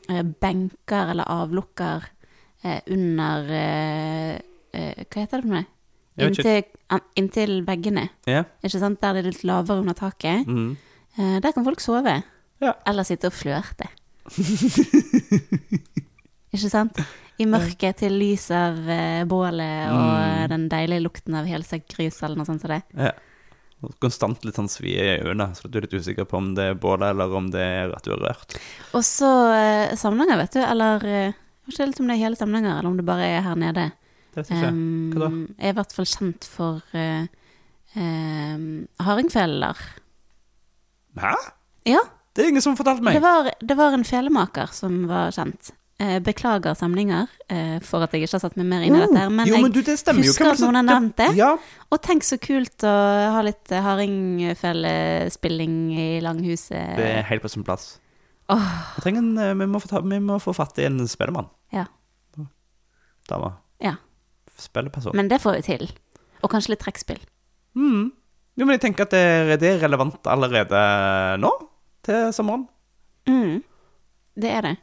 eh, 0.08 0.22
benker 0.40 1.12
eller 1.12 1.28
avlukker 1.30 2.06
eh, 2.64 2.80
under 2.90 3.52
eh, 3.56 4.34
eh, 4.72 5.04
Hva 5.04 5.24
heter 5.24 5.42
det 5.42 5.44
for 5.44 5.52
noe? 5.52 5.66
Inntil, 6.20 6.64
inntil 7.16 7.52
veggene. 7.64 8.08
yeah. 8.28 8.44
Ikke 8.64 8.80
sant? 8.82 8.98
Der 9.00 9.16
det 9.16 9.22
er 9.22 9.30
litt 9.30 9.44
lavere 9.48 9.80
under 9.80 9.96
taket. 9.96 10.48
Mm. 10.48 10.74
Eh, 11.16 11.36
der 11.40 11.54
kan 11.56 11.64
folk 11.64 11.80
sove. 11.80 12.18
Ja. 12.60 12.74
Eller 12.88 13.06
sitte 13.08 13.30
og 13.30 13.36
flørte. 13.36 13.88
Ikke 16.50 16.68
sant? 16.68 16.98
I 17.40 17.46
mørket 17.48 17.96
til 18.02 18.12
lys 18.20 18.50
av 18.52 18.76
eh, 18.92 19.24
bålet 19.24 19.90
og 19.94 20.06
Mm. 20.20 20.48
den 20.52 20.68
deilige 20.68 21.02
lukten 21.06 21.34
av 21.38 21.46
helstekt 21.48 21.94
grys 21.96 22.18
eller 22.22 22.36
noe 22.40 22.48
sånt 22.48 22.60
som 22.64 22.70
det. 22.76 22.82
ja. 22.96 23.12
Og 23.80 23.94
Konstant 23.98 24.42
litt 24.44 24.58
sånn 24.58 24.68
svi 24.68 24.90
i 24.92 25.04
øynene, 25.24 25.54
så 25.56 25.64
du 25.72 25.78
er 25.78 25.86
litt 25.86 25.94
usikker 25.96 26.26
på 26.28 26.36
om 26.36 26.50
det 26.54 26.64
er 26.68 26.74
bålet 26.76 27.14
eller 27.14 27.32
om 27.32 27.46
det 27.48 27.62
er 27.64 27.94
at 27.96 28.04
du 28.04 28.10
er 28.12 28.20
rørt. 28.20 28.58
Og 28.92 29.00
så 29.08 29.30
eh, 29.56 29.94
Samnanger, 29.96 30.36
vet 30.36 30.52
du, 30.52 30.60
eller 30.60 31.06
eh, 31.08 31.30
Jeg 31.30 31.64
vet 31.64 31.72
ikke 31.78 31.86
helt 31.86 32.00
om 32.02 32.10
det 32.10 32.16
er 32.18 32.20
hele 32.26 32.36
Samnanger, 32.36 32.74
eller 32.78 32.90
om 32.90 32.98
det 32.98 33.06
bare 33.08 33.24
er 33.38 33.40
her 33.46 33.56
nede. 33.56 33.86
Det 34.34 34.42
vet 34.42 34.50
jeg 34.52 34.58
ikke. 34.60 34.74
Hva 35.16 35.22
da? 35.24 35.30
Jeg 35.56 35.64
er 35.70 35.72
i 35.72 35.78
hvert 35.80 35.96
fall 35.96 36.08
kjent 36.12 36.44
for 36.44 36.82
uh, 36.92 37.24
um, 37.96 38.66
hardingfeller. 39.00 39.80
Hæ? 41.24 41.32
Ja, 41.88 42.02
Det 42.36 42.44
er 42.44 42.48
ingen 42.52 42.62
som 42.62 42.74
har 42.76 42.82
fortalt 42.84 43.02
meg. 43.02 43.14
det 43.16 43.22
var, 43.24 43.48
det 43.60 43.76
var 43.80 43.92
en 43.96 44.04
felemaker 44.04 44.68
som 44.76 45.06
var 45.08 45.32
kjent. 45.34 45.72
Eh, 46.00 46.16
beklager 46.24 46.72
samlinger 46.72 47.28
eh, 47.52 47.76
for 47.84 48.00
at 48.00 48.14
jeg 48.14 48.22
ikke 48.24 48.38
har 48.38 48.40
satt 48.46 48.54
meg 48.56 48.64
mer 48.70 48.80
inn 48.86 48.94
i 48.96 49.00
dette, 49.02 49.20
her, 49.20 49.28
men, 49.28 49.44
jo, 49.44 49.58
men 49.60 49.68
du, 49.74 49.82
det 49.84 49.98
jeg 49.98 50.16
husker 50.16 50.46
jo, 50.46 50.52
at 50.54 50.62
noen 50.64 50.78
har 50.78 50.86
nevnt 50.86 51.12
det. 51.18 51.26
Ja, 51.36 51.50
Og 51.92 52.00
tenk 52.00 52.24
så 52.24 52.38
kult 52.40 52.80
å 52.88 52.94
ha 53.34 53.42
litt 53.44 53.68
eh, 53.68 53.84
hardingfellespilling 53.84 55.74
i 55.92 56.06
langhuset. 56.24 56.96
det 56.96 57.04
er 57.18 57.28
helt 57.28 57.44
på 57.44 57.52
sin 57.52 57.68
plass. 57.68 58.00
Oh. 58.48 58.64
En, 59.04 59.36
vi, 59.36 59.66
må 59.68 59.76
få 59.84 59.92
ta, 59.92 60.00
vi 60.00 60.22
må 60.24 60.40
få 60.40 60.56
fatt 60.56 60.80
i 60.80 60.88
en 60.88 61.04
spellemann. 61.04 61.52
Ja. 61.76 61.84
Dame. 63.28 63.52
Ja. 63.84 64.00
Spilleperson. 64.56 65.12
men 65.20 65.28
det 65.28 65.44
får 65.44 65.60
vi 65.60 65.62
til. 65.68 65.84
Og 66.40 66.48
kanskje 66.48 66.78
litt 66.78 66.84
trekkspill. 66.88 67.20
Mm. 67.76 68.08
Jo, 68.56 68.64
men 68.64 68.72
jeg 68.78 68.88
tenker 68.88 69.04
at 69.04 69.12
det 69.12 69.20
er, 69.20 69.56
det 69.60 69.68
er 69.74 69.84
relevant 69.84 70.24
allerede 70.32 70.80
nå, 71.44 71.52
til 72.08 72.32
sommeren. 72.32 72.64
Mm. 73.28 73.60
Det 74.40 74.48
er 74.48 74.64
det. 74.64 74.78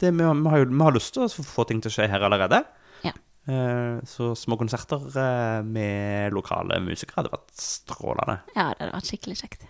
Det, 0.00 0.10
vi, 0.10 0.24
har- 0.26 0.34
vi, 0.34 0.48
har 0.50 0.58
jo, 0.64 0.70
vi 0.72 0.82
har 0.82 0.92
lyst 0.96 1.14
til 1.14 1.22
å 1.26 1.28
få 1.30 1.64
ting 1.68 1.80
til 1.84 1.90
å 1.92 1.94
skje 1.94 2.08
her 2.10 2.24
allerede. 2.26 2.62
Ja. 3.06 3.12
Eh, 3.46 4.00
så 4.08 4.32
små 4.38 4.56
konserter 4.60 5.04
eh, 5.20 5.60
med 5.66 6.32
lokale 6.34 6.80
musikere 6.82 7.20
hadde 7.22 7.32
vært 7.34 7.52
strålende. 7.60 8.38
Ja, 8.56 8.70
det 8.72 8.80
hadde 8.86 8.94
vært 8.96 9.10
skikkelig 9.12 9.38
kjekt. 9.42 9.66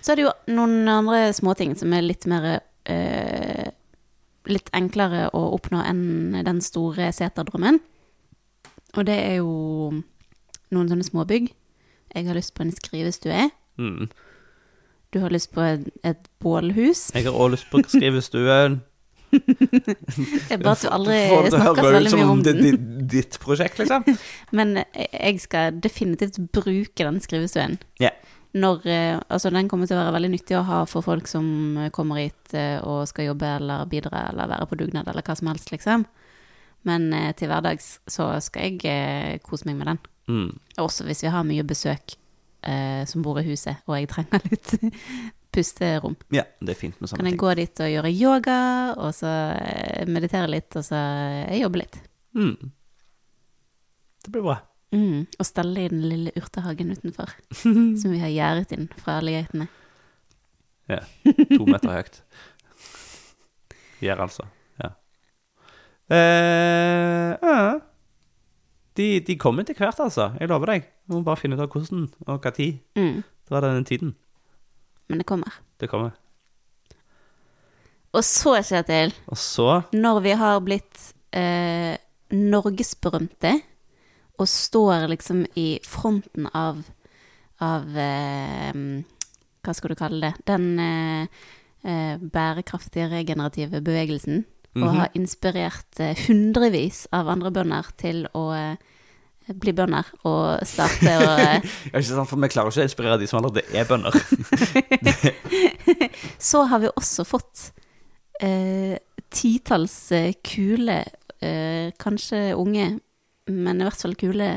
Så 0.00 0.12
er 0.14 0.20
det 0.20 0.24
jo 0.28 0.32
noen 0.54 0.86
andre 0.88 1.24
småting 1.34 1.74
som 1.76 1.92
er 1.96 2.04
litt 2.06 2.26
mer 2.30 2.60
eh, 2.86 3.72
Litt 4.46 4.68
enklere 4.78 5.24
å 5.34 5.40
oppnå 5.56 5.80
enn 5.82 6.36
den 6.46 6.60
store 6.62 7.08
seterdrømmen. 7.10 7.80
Og 8.94 9.02
det 9.08 9.16
er 9.26 9.40
jo 9.40 9.50
noen 10.70 10.86
sånne 10.92 11.02
småbygg. 11.08 11.48
Jeg 12.14 12.28
har 12.28 12.38
lyst 12.38 12.54
på 12.54 12.62
en 12.62 12.70
skrivestue. 12.70 13.48
Mm. 13.82 14.06
Du 15.10 15.18
har 15.24 15.34
lyst 15.34 15.50
på 15.50 15.64
et, 15.66 15.88
et 16.06 16.30
bålhus. 16.38 17.08
Jeg 17.16 17.26
har 17.26 17.34
også 17.34 17.56
lyst 17.56 17.66
på 17.74 17.82
skrivestuen. 17.90 18.78
Det 19.32 20.54
er 20.54 20.60
bare 20.62 20.74
at 20.76 20.84
du 20.84 20.90
aldri 20.92 21.18
snakker 21.50 21.82
så 21.82 21.92
veldig 21.96 22.12
mye 22.14 22.28
om 22.30 22.42
det 22.44 22.54
den. 22.56 22.66
er 22.66 22.76
ditt, 22.76 22.86
ditt 23.12 23.38
prosjekt, 23.42 23.80
liksom. 23.82 24.06
Men 24.58 24.80
jeg 24.96 25.42
skal 25.42 25.80
definitivt 25.82 26.38
bruke 26.54 27.06
den 27.06 27.20
skrivestuen. 27.24 27.78
Ja. 28.02 28.12
Når, 28.56 28.86
eh, 28.88 29.16
altså 29.28 29.50
den 29.52 29.68
kommer 29.68 29.88
til 29.88 29.98
å 29.98 30.04
være 30.04 30.14
veldig 30.16 30.32
nyttig 30.32 30.56
å 30.56 30.64
ha 30.64 30.84
for 30.88 31.04
folk 31.04 31.28
som 31.28 31.46
kommer 31.92 32.22
hit 32.22 32.54
eh, 32.56 32.78
og 32.80 33.04
skal 33.10 33.32
jobbe 33.32 33.50
eller 33.58 33.88
bidra 33.90 34.28
eller 34.30 34.48
være 34.54 34.68
på 34.70 34.78
dugnad 34.80 35.10
eller 35.10 35.26
hva 35.26 35.36
som 35.36 35.50
helst, 35.50 35.72
liksom. 35.74 36.06
Men 36.86 37.10
eh, 37.12 37.32
til 37.36 37.50
hverdags 37.50 37.96
så 38.08 38.30
skal 38.44 38.70
jeg 38.70 38.86
eh, 38.88 39.40
kose 39.44 39.68
meg 39.68 39.80
med 39.80 39.90
den. 39.90 40.00
Mm. 40.30 40.48
Også 40.82 41.06
hvis 41.06 41.24
vi 41.26 41.32
har 41.34 41.46
mye 41.46 41.66
besøk 41.66 42.16
eh, 42.66 43.02
som 43.08 43.24
bor 43.26 43.40
i 43.40 43.46
huset, 43.46 43.82
og 43.86 43.98
jeg 43.98 44.10
trenger 44.12 44.46
litt 44.50 44.76
pusterom. 45.56 46.14
Ja, 46.34 46.44
det 46.60 46.74
er 46.74 46.78
fint 46.78 47.00
med 47.00 47.08
sånne 47.08 47.22
Kan 47.22 47.28
jeg 47.30 47.36
ting. 47.36 47.42
gå 47.42 47.54
dit 47.58 47.82
og 47.82 47.92
gjøre 47.94 48.12
yoga, 48.12 48.58
og 49.00 49.14
så 49.16 49.32
eh, 49.56 50.04
meditere 50.12 50.50
litt, 50.52 50.68
og 50.76 50.84
så 50.86 51.00
eh, 51.48 51.56
jobbe 51.62 51.80
litt. 51.82 51.96
Mm. 52.36 52.72
Det 54.26 54.32
blir 54.34 54.44
bra. 54.44 54.58
Mm. 54.94 55.24
Og 55.38 55.48
stelle 55.48 55.82
i 55.86 55.88
den 55.90 56.04
lille 56.08 56.32
urtehagen 56.38 56.92
utenfor, 56.94 57.32
som 58.00 58.12
vi 58.12 58.20
har 58.22 58.32
gjerdet 58.34 58.76
inn 58.76 58.86
fra 59.00 59.18
alle 59.20 59.34
geitene. 59.38 59.66
Ja. 60.92 61.00
To 61.56 61.64
meter 61.66 61.90
høyt. 61.96 62.20
Gjerde, 64.04 64.28
altså. 64.28 64.44
Ja. 64.78 64.92
Eh, 66.12 67.32
ja. 67.42 67.78
De, 68.96 69.06
de 69.26 69.36
kommer 69.40 69.64
etter 69.64 69.76
hvert, 69.80 69.98
altså. 70.00 70.30
Jeg 70.40 70.48
lover 70.52 70.70
deg. 70.76 70.86
Jeg 70.86 71.12
må 71.16 71.24
bare 71.26 71.40
finne 71.40 71.58
ut 71.58 71.64
av 71.64 71.72
hvordan 71.72 72.06
og 72.28 72.38
hva 72.44 72.52
tid. 72.54 72.78
Mm. 72.96 73.18
Det 73.26 73.54
var 73.54 73.66
den 73.66 73.84
tiden 73.88 74.14
Men 75.08 75.18
det 75.18 75.26
kommer. 75.28 75.52
det 75.78 75.88
kommer. 75.88 76.12
Og 78.16 78.24
så, 78.24 78.54
Kjetil, 78.64 79.12
Og 79.28 79.36
så 79.38 79.82
når 79.92 80.20
vi 80.24 80.32
har 80.40 80.60
blitt 80.64 81.00
eh, 81.36 81.96
norgesberømte 82.32 83.52
og 84.40 84.48
står 84.48 85.06
liksom 85.12 85.44
i 85.56 85.78
fronten 85.84 86.48
av, 86.56 86.80
av 87.64 87.84
eh, 87.96 88.72
Hva 89.64 89.74
skal 89.76 89.92
du 89.92 89.98
kalle 89.98 90.20
det? 90.30 90.44
Den 90.48 90.66
eh, 90.80 91.26
eh, 91.84 92.16
bærekraftige 92.20 93.08
regenerative 93.12 93.80
bevegelsen. 93.84 94.44
Og 94.76 94.82
Mhm. 94.92 94.96
har 95.00 95.08
inspirert 95.16 96.00
eh, 96.04 96.16
hundrevis 96.26 97.06
av 97.12 97.28
andre 97.32 97.50
bønder 97.50 97.86
til 97.96 98.26
å 98.36 98.50
eh, 98.52 98.76
bli 99.54 99.72
bønder 99.76 100.08
og 100.26 100.66
starte 100.66 101.12
å 101.20 101.26
eh, 101.42 101.66
Ja, 101.92 102.00
ikke 102.00 102.08
sant, 102.08 102.30
for 102.30 102.42
Vi 102.42 102.50
klarer 102.50 102.72
ikke 102.72 102.82
å 102.82 102.88
inspirere 102.88 103.18
de 103.20 103.28
som 103.30 103.40
allerede 103.40 103.62
er 103.76 103.86
bønder. 103.88 104.16
Så 106.50 106.64
har 106.70 106.82
vi 106.82 106.90
også 106.92 107.26
fått 107.28 107.68
eh, 108.42 108.96
titalls 109.30 109.96
eh, 110.16 110.32
kule, 110.44 111.02
eh, 111.40 111.92
kanskje 112.00 112.48
unge, 112.58 112.88
men 113.46 113.80
i 113.80 113.86
hvert 113.86 114.02
fall 114.02 114.16
kule 114.18 114.50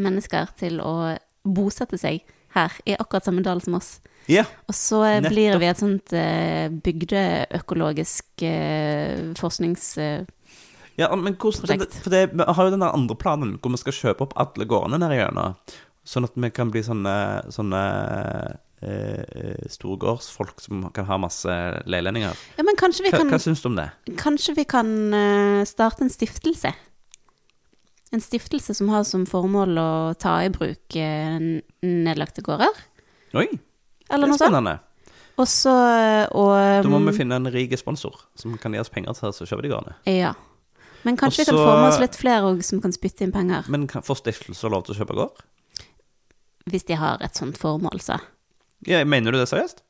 mennesker 0.00 0.54
til 0.58 0.80
å 0.80 0.94
bosette 1.42 1.98
seg 2.00 2.22
her, 2.56 2.72
i 2.88 2.96
akkurat 2.96 3.26
samme 3.26 3.44
dal 3.44 3.60
som 3.64 3.76
oss. 3.78 3.96
Ja. 4.30 4.44
Og 4.70 4.76
så 4.76 5.00
blir 5.24 5.50
Nettopp. 5.52 5.60
vi 5.60 5.68
et 5.70 5.80
sånt 5.80 6.14
eh, 6.16 6.68
bygdeøkologisk 6.84 8.46
eh, 8.46 9.32
forsknings... 9.38 9.90
Eh, 9.98 10.22
ja, 11.00 11.08
men 11.16 11.34
hvordan 11.40 11.86
For 12.02 12.10
det, 12.12 12.22
vi 12.32 12.44
har 12.46 12.64
jo 12.68 12.72
den 12.74 12.84
der 12.84 12.92
andre 12.96 13.16
planen 13.16 13.56
hvor 13.62 13.72
vi 13.74 13.80
skal 13.80 13.96
kjøpe 13.96 14.26
opp 14.26 14.36
alle 14.36 14.66
gårdene 14.68 14.98
nede 15.02 15.16
gjennom. 15.20 15.56
Sånn 16.04 16.26
at 16.26 16.34
vi 16.34 16.50
kan 16.50 16.70
bli 16.74 16.82
sånne, 16.82 17.14
sånne 17.54 17.80
eh, 18.82 19.66
storgårdsfolk 19.70 20.60
som 20.60 20.88
kan 20.94 21.06
ha 21.06 21.18
masse 21.22 21.54
leilendinger. 21.86 22.34
ja, 22.58 22.64
men 22.66 22.76
kanskje 22.80 23.04
vi 23.06 23.12
Hva, 23.14 23.20
kan, 23.22 23.30
hva 23.30 23.38
syns 23.42 23.62
du 23.62 23.68
om 23.70 23.76
det? 23.78 23.88
kanskje 24.18 24.56
vi 24.58 24.64
kan 24.66 24.90
eh, 25.14 25.62
starte 25.68 26.02
en 26.02 26.10
stiftelse? 26.10 26.72
En 28.12 28.20
stiftelse 28.20 28.74
som 28.76 28.90
har 28.92 29.04
som 29.08 29.22
formål 29.24 29.78
å 29.80 29.90
ta 30.20 30.40
i 30.44 30.50
bruk 30.52 30.96
eh, 31.00 31.38
nedlagte 31.82 32.42
gårder? 32.44 32.82
Oi, 33.38 33.46
Eller 34.10 34.26
det 34.28 34.34
er 34.34 34.36
sånt. 34.36 34.42
spennende. 34.50 34.74
Og 35.40 35.46
så 35.48 35.72
og, 36.36 36.82
Da 36.84 36.90
må 36.92 36.98
vi 37.06 37.14
finne 37.16 37.38
en 37.40 37.48
rik 37.48 37.72
sponsor 37.80 38.18
som 38.36 38.52
kan 38.60 38.74
gi 38.76 38.82
oss 38.82 38.90
penger 38.92 39.16
til 39.16 39.30
å 39.32 39.46
kjøpe 39.48 39.64
de 39.64 39.70
gårdene. 39.72 39.94
Ja. 40.12 40.34
Men 41.06 41.18
kanskje 41.18 41.42
Også, 41.42 41.52
vi 41.52 41.56
kan 41.56 41.66
få 41.66 41.78
med 41.80 41.88
oss 41.88 42.02
litt 42.02 42.18
flere 42.18 42.52
som 42.66 42.82
kan 42.82 42.94
spytte 42.94 43.26
inn 43.26 43.32
penger. 43.34 43.66
Men 43.72 43.88
kan, 43.90 44.04
får 44.06 44.22
stiftelser 44.22 44.72
lov 44.72 44.86
til 44.86 44.94
å 44.94 45.00
kjøpe 45.02 45.16
gård? 45.18 45.42
Hvis 46.70 46.86
de 46.86 46.98
har 47.00 47.22
et 47.24 47.38
sånt 47.38 47.58
formål, 47.58 48.02
så. 48.04 48.20
Ja, 48.86 49.02
mener 49.04 49.34
du 49.34 49.40
det 49.40 49.48
seriøst? 49.50 49.82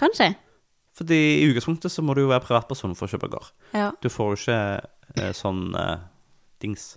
Kanskje. 0.00 0.32
Fordi 0.96 1.16
i 1.42 1.46
utgangspunktet 1.50 1.92
så 1.92 2.02
må 2.02 2.16
du 2.16 2.24
jo 2.24 2.32
være 2.32 2.44
privatperson 2.46 2.96
for 2.96 3.06
å 3.06 3.12
kjøpe 3.12 3.30
gård. 3.30 3.48
Ja. 3.76 3.90
Du 4.02 4.08
får 4.12 4.32
jo 4.32 4.38
ikke 4.40 4.60
eh, 5.20 5.32
sånn 5.36 5.68
eh, 5.76 5.98
dings. 6.64 6.94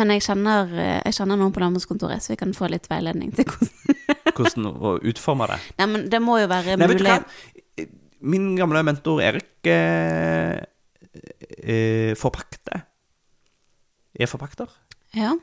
Men 0.00 0.12
jeg 0.14 0.24
kjenner, 0.24 0.72
eh, 0.72 0.98
jeg 1.04 1.18
kjenner 1.18 1.40
noen 1.40 1.52
på 1.54 1.62
landbrukskontoret, 1.62 2.24
så 2.24 2.32
vi 2.32 2.38
kan 2.40 2.54
få 2.56 2.70
litt 2.72 2.88
veiledning 2.90 3.34
til 3.36 3.48
hvordan 3.48 3.78
Hvordan 4.36 4.68
å 4.72 4.94
utforme 5.10 5.44
det. 5.50 5.58
Nei, 5.76 5.86
men 5.92 6.04
det 6.08 6.20
må 6.24 6.38
jo 6.40 6.48
være 6.48 6.78
Nei, 6.80 6.88
mulig? 6.88 7.86
Min 8.32 8.52
gamle 8.56 8.80
mentor 8.86 9.20
Erik 9.20 9.68
eh, 9.68 10.62
eh, 11.58 12.12
forpakter. 12.16 12.61
Er 14.20 14.26
forpakter 14.26 14.68
Ja. 15.14 15.34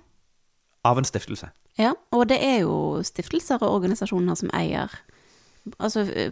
av 0.86 0.98
en 0.98 1.04
stiftelse. 1.06 1.50
ja. 1.78 1.94
Og 2.12 2.28
det 2.30 2.38
er 2.44 2.60
jo 2.62 3.02
stiftelser 3.04 3.62
og 3.62 3.82
organisasjoner 3.82 4.36
som 4.36 4.50
eier 4.54 4.90
Altså 5.80 6.02
eh, 6.16 6.32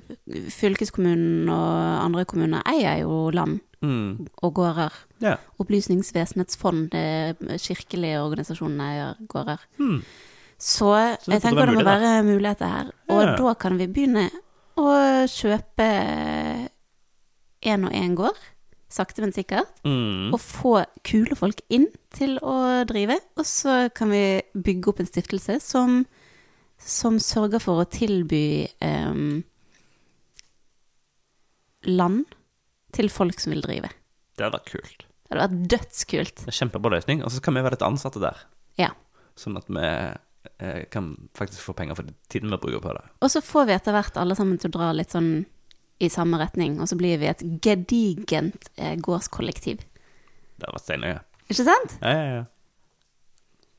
fylkeskommunen 0.50 1.50
og 1.52 2.06
andre 2.06 2.24
kommuner 2.26 2.62
eier 2.66 3.02
jo 3.04 3.30
land 3.30 3.60
Mm. 3.84 4.28
og 4.42 4.54
gårder. 4.56 4.94
Ja. 5.22 5.36
Opplysningsvesenets 5.60 6.58
fond, 6.58 6.90
det 6.90 7.38
kirkelige 7.62 8.18
organisasjonene 8.24 8.82
eier 8.88 9.28
gårder. 9.28 9.58
Mm. 9.78 10.00
Så, 10.58 11.18
Så 11.22 11.32
jeg 11.32 11.42
tenker 11.44 11.66
det, 11.68 11.76
det 11.76 11.84
må 11.84 11.84
være 11.84 12.24
muligheter 12.24 12.66
her. 12.68 12.92
Og 13.10 13.22
Ja. 13.24 13.36
da 13.36 13.54
kan 13.54 13.78
vi 13.78 13.86
begynne 13.88 14.32
å 14.78 15.28
kjøpe 15.28 16.70
én 17.62 17.86
og 17.86 17.92
én 17.94 18.16
gård, 18.16 18.38
sakte, 18.92 19.24
men 19.24 19.34
sikkert. 19.36 19.82
Mm. 19.88 20.32
Og 20.36 20.40
få 20.42 20.74
kule 21.08 21.36
folk 21.38 21.62
inn 21.74 21.90
til 22.16 22.38
å 22.40 22.86
drive. 22.88 23.20
Og 23.40 23.48
så 23.48 23.88
kan 23.96 24.12
vi 24.14 24.42
bygge 24.56 24.92
opp 24.92 25.02
en 25.04 25.10
stiftelse 25.10 25.60
som, 25.64 26.02
som 26.82 27.20
sørger 27.24 27.64
for 27.64 27.84
å 27.84 27.90
tilby 27.92 28.68
em, 28.84 29.42
land 31.88 32.26
til 32.96 33.12
folk 33.14 33.42
som 33.44 33.56
vil 33.56 33.66
drive. 33.66 33.92
Det 34.38 34.48
hadde 34.48 34.60
vært 34.60 34.72
kult. 34.72 35.08
Det 35.28 35.36
hadde 35.36 35.44
vært 35.44 35.74
dødskult. 35.74 36.46
Det 36.46 36.54
er 36.54 36.60
Kjempebra 36.62 36.94
løsning. 36.96 37.26
Og 37.26 37.34
så 37.34 37.44
kan 37.44 37.58
vi 37.58 37.66
være 37.66 37.76
litt 37.76 37.86
ansatte 37.86 38.22
der. 38.24 38.40
Ja. 38.80 38.94
Sånn 39.38 39.60
at 39.60 39.68
vi 39.68 39.84
eh, 39.84 40.82
kan 40.94 41.12
faktisk 41.38 41.66
få 41.68 41.76
penger 41.78 42.00
for 42.00 42.16
tiden 42.32 42.54
vi 42.54 42.62
bruker 42.62 42.84
på 42.84 42.96
det. 42.96 43.04
Og 43.20 43.34
så 43.34 43.44
får 43.44 43.68
vi 43.68 43.76
etter 43.76 43.96
hvert 43.98 44.20
alle 44.22 44.38
sammen 44.40 44.62
til 44.62 44.72
å 44.72 44.78
dra 44.80 44.94
litt 44.96 45.14
sånn 45.14 45.32
i 46.04 46.10
samme 46.14 46.38
retning, 46.42 46.78
og 46.82 46.90
så 46.90 46.98
blir 47.00 47.18
vi 47.22 47.30
et 47.30 47.42
gedigent 47.64 48.70
eh, 48.78 48.96
gårdskollektiv. 49.02 49.82
Det 50.58 50.66
hadde 50.68 50.76
vært 50.76 50.86
steinøye. 50.86 51.20
Ikke 51.48 51.66
sant? 51.66 51.98
Ja, 52.02 52.14
ja, 52.14 52.28
ja. 52.38 52.46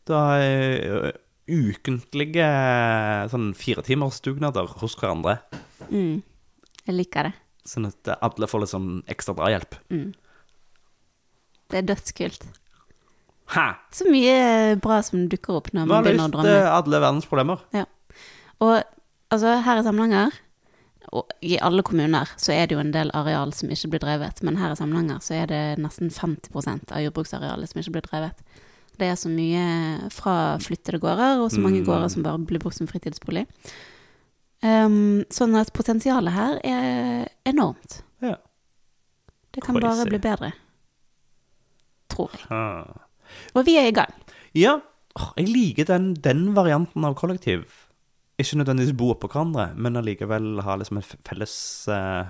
Da 0.08 0.20
er 0.40 1.12
ukentlige 1.48 2.46
sånn 3.32 3.50
firetimersdugnader 3.56 4.70
hos 4.80 4.96
hverandre. 5.00 5.38
Mm. 5.88 6.22
Jeg 6.88 6.96
liker 6.96 7.28
det. 7.28 7.34
Sånn 7.68 7.88
at 7.88 8.10
alle 8.16 8.48
får 8.48 8.64
litt 8.64 8.72
sånn 8.72 8.88
ekstra 9.12 9.34
drahjelp. 9.36 9.76
Mm. 9.92 10.08
Det 11.68 11.80
er 11.82 11.86
dødskult. 11.90 12.48
Hæ! 13.52 13.66
Så 13.96 14.08
mye 14.08 14.76
bra 14.80 15.00
som 15.04 15.24
dukker 15.32 15.60
opp 15.60 15.70
når 15.76 15.88
man 15.88 16.04
begynner 16.04 16.28
å 16.28 16.32
drømme. 16.32 16.48
løst 16.48 16.56
har 16.56 16.64
løst 16.64 16.76
alle 16.78 17.00
verdens 17.04 17.28
problemer. 17.28 17.64
Og 18.64 18.74
altså, 19.32 19.54
her 19.64 19.80
i 19.80 19.84
Samnanger, 19.86 20.36
og 21.12 21.30
i 21.42 21.56
alle 21.62 21.82
kommuner, 21.82 22.28
så 22.36 22.52
er 22.52 22.66
det 22.66 22.74
jo 22.76 22.80
en 22.82 22.92
del 22.92 23.10
areal 23.14 23.52
som 23.56 23.70
ikke 23.72 23.90
blir 23.94 24.00
drevet. 24.02 24.42
Men 24.42 24.56
her 24.60 24.72
i 24.72 24.76
Samnanger 24.76 25.20
så 25.24 25.34
er 25.42 25.46
det 25.50 25.60
nesten 25.80 26.10
50% 26.10 26.92
av 26.92 27.00
jordbruksarealet 27.04 27.70
som 27.70 27.80
ikke 27.80 27.94
blir 27.96 28.06
drevet. 28.08 28.42
Det 28.98 29.06
er 29.06 29.14
så 29.16 29.30
mye 29.30 30.10
fra 30.10 30.58
flyttede 30.58 30.98
gårder, 31.00 31.38
og 31.40 31.50
så 31.54 31.60
mange 31.62 31.80
Mm. 31.80 31.86
gårder 31.86 32.08
som 32.10 32.22
bare 32.22 32.38
blir 32.38 32.58
brukt 32.58 32.76
som 32.76 32.86
fritidsbolig. 32.90 33.46
Um, 34.60 35.22
sånn 35.30 35.54
at 35.54 35.72
potensialet 35.72 36.32
her 36.34 36.58
er 36.64 37.28
enormt. 37.46 38.02
Ja. 38.20 38.34
Det 39.54 39.62
kan 39.62 39.78
bare 39.80 40.04
bli 40.04 40.18
bedre. 40.18 40.52
Tror 42.10 42.30
jeg. 42.34 42.46
Ah. 42.50 42.98
Og 43.54 43.64
vi 43.68 43.76
er 43.78 43.86
i 43.88 43.94
gang. 43.94 44.10
Ja, 44.56 44.80
jeg 45.36 45.48
liker 45.48 45.84
den, 45.84 46.14
den 46.14 46.54
varianten 46.56 47.04
av 47.04 47.14
kollektiv. 47.14 47.66
Ikke 48.38 48.56
nødvendigvis 48.60 48.94
bo 48.96 49.10
oppå 49.14 49.28
hverandre, 49.32 49.72
men 49.76 49.96
allikevel 49.98 50.60
ha 50.62 50.76
liksom 50.78 50.98
f- 51.02 51.16
felles 51.26 51.54
uh, 51.90 52.28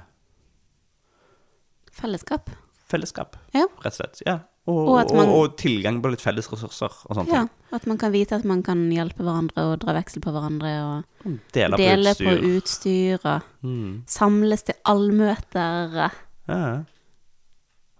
Fellesskap. 1.92 2.50
fellesskap, 2.88 3.36
Ja. 3.54 3.66
rett 3.84 3.86
og 3.86 3.92
slett. 3.92 4.22
Ja. 4.26 4.38
Og, 4.68 4.88
Og 4.88 4.98
og, 5.10 5.16
man- 5.16 5.28
og, 5.28 5.56
tilgang 5.56 6.02
på 6.02 6.10
litt 6.10 6.20
felles 6.20 6.46
ressurser 6.52 6.92
og 7.08 7.16
sånne 7.16 7.28
Ja, 7.32 7.46
at 7.72 7.86
man 7.86 7.96
kan 7.98 8.12
vite 8.12 8.32
at 8.36 8.44
man 8.44 8.62
kan 8.62 8.90
hjelpe 8.92 9.22
hverandre 9.24 9.56
og 9.72 9.78
dra 9.80 9.94
veksel 9.94 10.20
på 10.20 10.30
hverandre 10.30 10.72
og 10.84 11.38
Dele 11.54 11.72
på 11.76 11.78
dele 11.78 12.10
utstyr. 12.10 12.26
på 12.26 12.56
utstyr 12.56 13.18
og 13.24 13.42
Mm. 13.64 14.02
samles 14.06 14.62
til 14.64 14.74
allmøter. 14.84 16.10
Ja. 16.48 16.84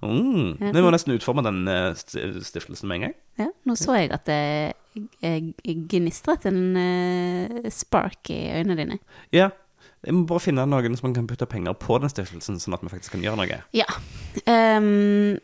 Mm. 0.03 0.59
Vi 0.61 0.81
må 0.81 0.91
nesten 0.93 1.15
utforme 1.19 1.43
den 1.43 1.67
eh, 1.69 1.95
stiftelsen 1.95 2.87
med 2.89 2.95
en 2.97 3.01
gang. 3.01 3.15
Ja, 3.39 3.47
nå 3.67 3.73
så 3.77 3.97
jeg 3.99 4.13
at 4.13 4.25
det 4.27 4.75
gnistret 5.23 6.47
en 6.49 6.77
eh, 6.77 7.71
spark 7.73 8.31
i 8.35 8.41
øynene 8.61 8.79
dine. 8.79 8.99
Ja. 9.35 9.51
Jeg 10.07 10.15
må 10.15 10.29
bare 10.31 10.43
finne 10.45 10.63
noen 10.69 10.95
som 10.95 11.09
man 11.09 11.15
kan 11.17 11.27
putte 11.27 11.47
penger 11.51 11.75
på 11.75 11.97
den 11.99 12.11
stiftelsen, 12.13 12.61
sånn 12.63 12.77
at 12.77 12.85
vi 12.85 12.91
faktisk 12.93 13.17
kan 13.17 13.25
gjøre 13.25 13.41
noe. 13.41 13.57
Ja. 13.75 13.89
Um, 14.47 15.39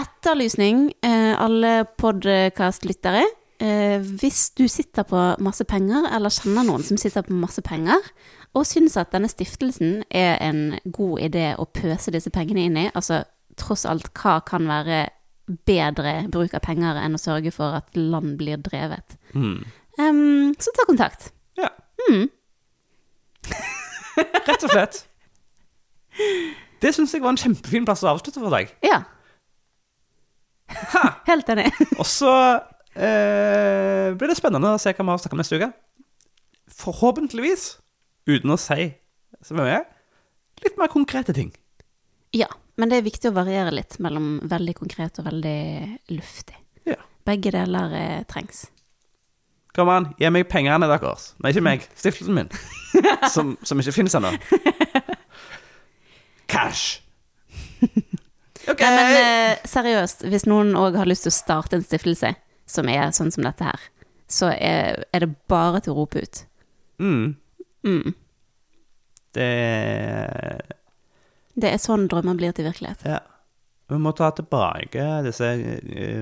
etterlysning, 0.00 0.86
eh, 1.04 1.34
alle 1.36 1.84
podkastlyttere. 2.00 3.26
Uh, 3.60 4.00
hvis 4.00 4.48
du 4.56 4.64
sitter 4.72 5.04
på 5.06 5.20
masse 5.44 5.66
penger, 5.68 6.08
eller 6.16 6.32
kjenner 6.32 6.64
noen 6.66 6.82
som 6.84 6.98
sitter 7.00 7.26
på 7.28 7.36
masse 7.36 7.62
penger, 7.64 8.08
og 8.54 8.66
syns 8.66 8.96
at 8.96 9.12
denne 9.12 9.28
stiftelsen 9.30 10.00
er 10.10 10.38
en 10.42 10.78
god 10.88 11.20
idé 11.28 11.52
å 11.58 11.68
pøse 11.68 12.12
disse 12.14 12.32
pengene 12.34 12.64
inn 12.64 12.80
i, 12.86 12.88
altså 12.94 13.22
tross 13.60 13.84
alt, 13.86 14.10
hva 14.16 14.40
kan 14.46 14.66
være 14.70 15.04
bedre 15.68 16.14
bruk 16.32 16.54
av 16.56 16.62
penger 16.64 16.96
enn 17.02 17.16
å 17.16 17.20
sørge 17.20 17.52
for 17.54 17.76
at 17.80 17.96
land 17.98 18.36
blir 18.40 18.60
drevet? 18.64 19.16
Mm. 19.34 19.58
Um, 19.98 20.54
så 20.58 20.72
ta 20.76 20.86
kontakt. 20.88 21.32
Ja, 21.60 21.70
Mm. 22.08 22.26
rett 24.48 24.64
og 24.66 24.70
slett. 24.72 24.96
Det 26.82 26.90
syns 26.94 27.14
jeg 27.14 27.22
var 27.24 27.32
en 27.32 27.40
kjempefin 27.40 27.86
plass 27.86 28.02
å 28.04 28.10
avslutte 28.12 28.42
for 28.42 28.52
deg. 28.54 28.72
Ja. 28.84 29.02
Ha! 30.92 31.04
Helt 31.30 31.48
enig. 31.54 31.70
Og 32.00 32.06
så 32.08 32.30
eh, 32.96 34.12
blir 34.16 34.30
det 34.30 34.36
spennende 34.38 34.74
å 34.74 34.80
se 34.80 34.92
hva 34.92 35.06
vi 35.06 35.12
har 35.14 35.22
snakket 35.22 35.36
om 35.36 35.42
neste 35.42 35.60
uke. 35.60 35.70
Forhåpentligvis, 36.74 37.66
uten 38.30 38.54
å 38.54 38.58
si 38.60 38.90
så 39.44 39.56
mye, 39.56 39.82
litt 40.64 40.78
mer 40.80 40.90
konkrete 40.92 41.34
ting. 41.36 41.52
Ja, 42.34 42.48
men 42.80 42.90
det 42.90 42.98
er 42.98 43.06
viktig 43.06 43.30
å 43.30 43.36
variere 43.36 43.70
litt 43.74 43.98
mellom 44.02 44.40
veldig 44.50 44.74
konkret 44.80 45.18
og 45.22 45.28
veldig 45.28 45.56
luftig. 46.16 46.56
Ja. 46.90 46.96
Begge 47.26 47.52
deler 47.54 47.92
eh, 47.94 48.22
trengs. 48.30 48.64
Kom 49.74 49.88
an, 49.90 50.08
gi 50.18 50.28
meg 50.30 50.48
pengene 50.50 50.86
deres. 50.90 51.32
Nei, 51.42 51.50
ikke 51.54 51.62
meg. 51.66 51.86
Stiftelsen 52.00 52.34
min. 52.36 52.50
Som, 53.30 53.54
som 53.66 53.80
ikke 53.82 53.94
finnes 53.96 54.14
ennå. 54.18 54.30
Cash. 56.50 57.00
OK. 58.70 58.80
Nei, 58.80 58.90
men 58.96 59.16
eh, 59.18 59.64
seriøst, 59.68 60.24
hvis 60.30 60.46
noen 60.48 60.74
òg 60.78 60.96
har 60.98 61.08
lyst 61.10 61.26
til 61.26 61.32
å 61.32 61.36
starte 61.36 61.76
en 61.78 61.84
stiftelse 61.84 62.30
som 62.70 62.88
er 62.88 63.10
sånn 63.16 63.32
som 63.34 63.44
dette 63.44 63.66
her, 63.66 63.82
så 64.30 64.48
er, 64.54 65.02
er 65.12 65.24
det 65.26 65.34
bare 65.50 65.82
til 65.84 65.92
å 65.94 65.98
rope 66.02 66.22
ut. 66.24 66.44
mm, 67.02 67.34
Mm. 67.84 68.14
det 69.36 69.48
Det 71.54 71.70
er 71.70 71.78
sånn 71.82 72.08
drømmer 72.10 72.34
blir 72.38 72.52
til 72.56 72.66
virkelighet. 72.68 73.04
Ja. 73.06 73.20
Vi 73.92 73.98
må 74.00 74.14
ta 74.16 74.30
tilbake 74.32 75.02
disse 75.26 75.48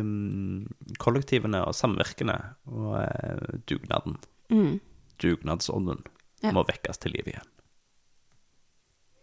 um, 0.01 0.65
kollektivene 1.01 1.61
og 1.63 1.77
samvirkene 1.79 2.35
og 2.67 2.97
uh, 2.99 3.61
dugnaden. 3.71 4.17
Mm. 4.53 4.81
Dugnadsånden 5.23 6.03
Ja. 6.43 6.51
må 6.51 6.65
vekkes 6.67 6.99
til 6.99 7.13
liv 7.15 7.29
igjen. 7.31 7.49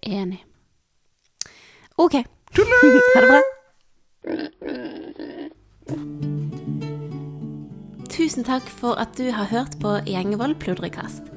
Enig. 0.08 0.40
Ok. 2.00 2.22
Ha 2.56 3.22
det 3.22 3.30
bra. 3.30 3.42
Tusen 8.10 8.44
takk 8.48 8.68
for 8.72 8.96
at 9.00 9.14
du 9.20 9.30
har 9.36 9.48
hørt 9.52 9.76
på 9.84 9.98
Gjengevold 10.08 10.58
pludrekast. 10.64 11.28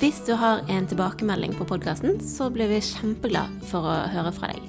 Hvis 0.00 0.22
du 0.24 0.30
har 0.32 0.62
en 0.72 0.86
tilbakemelding 0.88 1.52
på 1.58 1.66
podkasten, 1.68 2.14
så 2.24 2.46
blir 2.48 2.70
vi 2.72 2.78
kjempeglad 2.80 3.52
for 3.68 3.84
å 3.84 4.08
høre 4.08 4.32
fra 4.32 4.48
deg. 4.48 4.64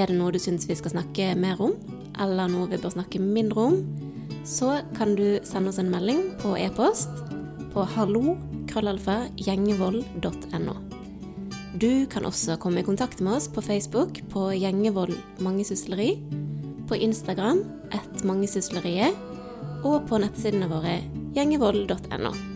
Er 0.00 0.08
det 0.08 0.16
noe 0.16 0.32
du 0.32 0.40
syns 0.40 0.64
vi 0.64 0.72
skal 0.78 0.94
snakke 0.94 1.36
mer 1.36 1.60
om, 1.60 1.76
eller 2.16 2.48
noe 2.48 2.70
vi 2.70 2.78
bør 2.80 2.94
snakke 2.94 3.20
mindre 3.20 3.60
om, 3.68 3.84
så 4.48 4.80
kan 4.96 5.12
du 5.20 5.44
sende 5.44 5.68
oss 5.74 5.80
en 5.82 5.92
melding 5.92 6.32
på 6.40 6.56
e-post 6.56 7.12
på 7.74 7.84
hallo.krøllalfa.gjengevold.no. 7.98 10.74
Du 11.76 12.08
kan 12.08 12.24
også 12.24 12.56
komme 12.56 12.80
i 12.80 12.88
kontakt 12.88 13.20
med 13.20 13.36
oss 13.36 13.44
på 13.52 13.60
Facebook 13.60 14.24
på 14.32 14.56
Gjengevold 14.56 15.20
mangesysleri, 15.44 16.16
på 16.88 16.96
Instagram 16.96 17.60
ett 17.92 18.24
mangesysleriet, 18.24 19.12
og 19.84 20.08
på 20.08 20.16
nettsidene 20.24 20.64
våre 20.72 21.04
gjengevold.no. 21.36 22.55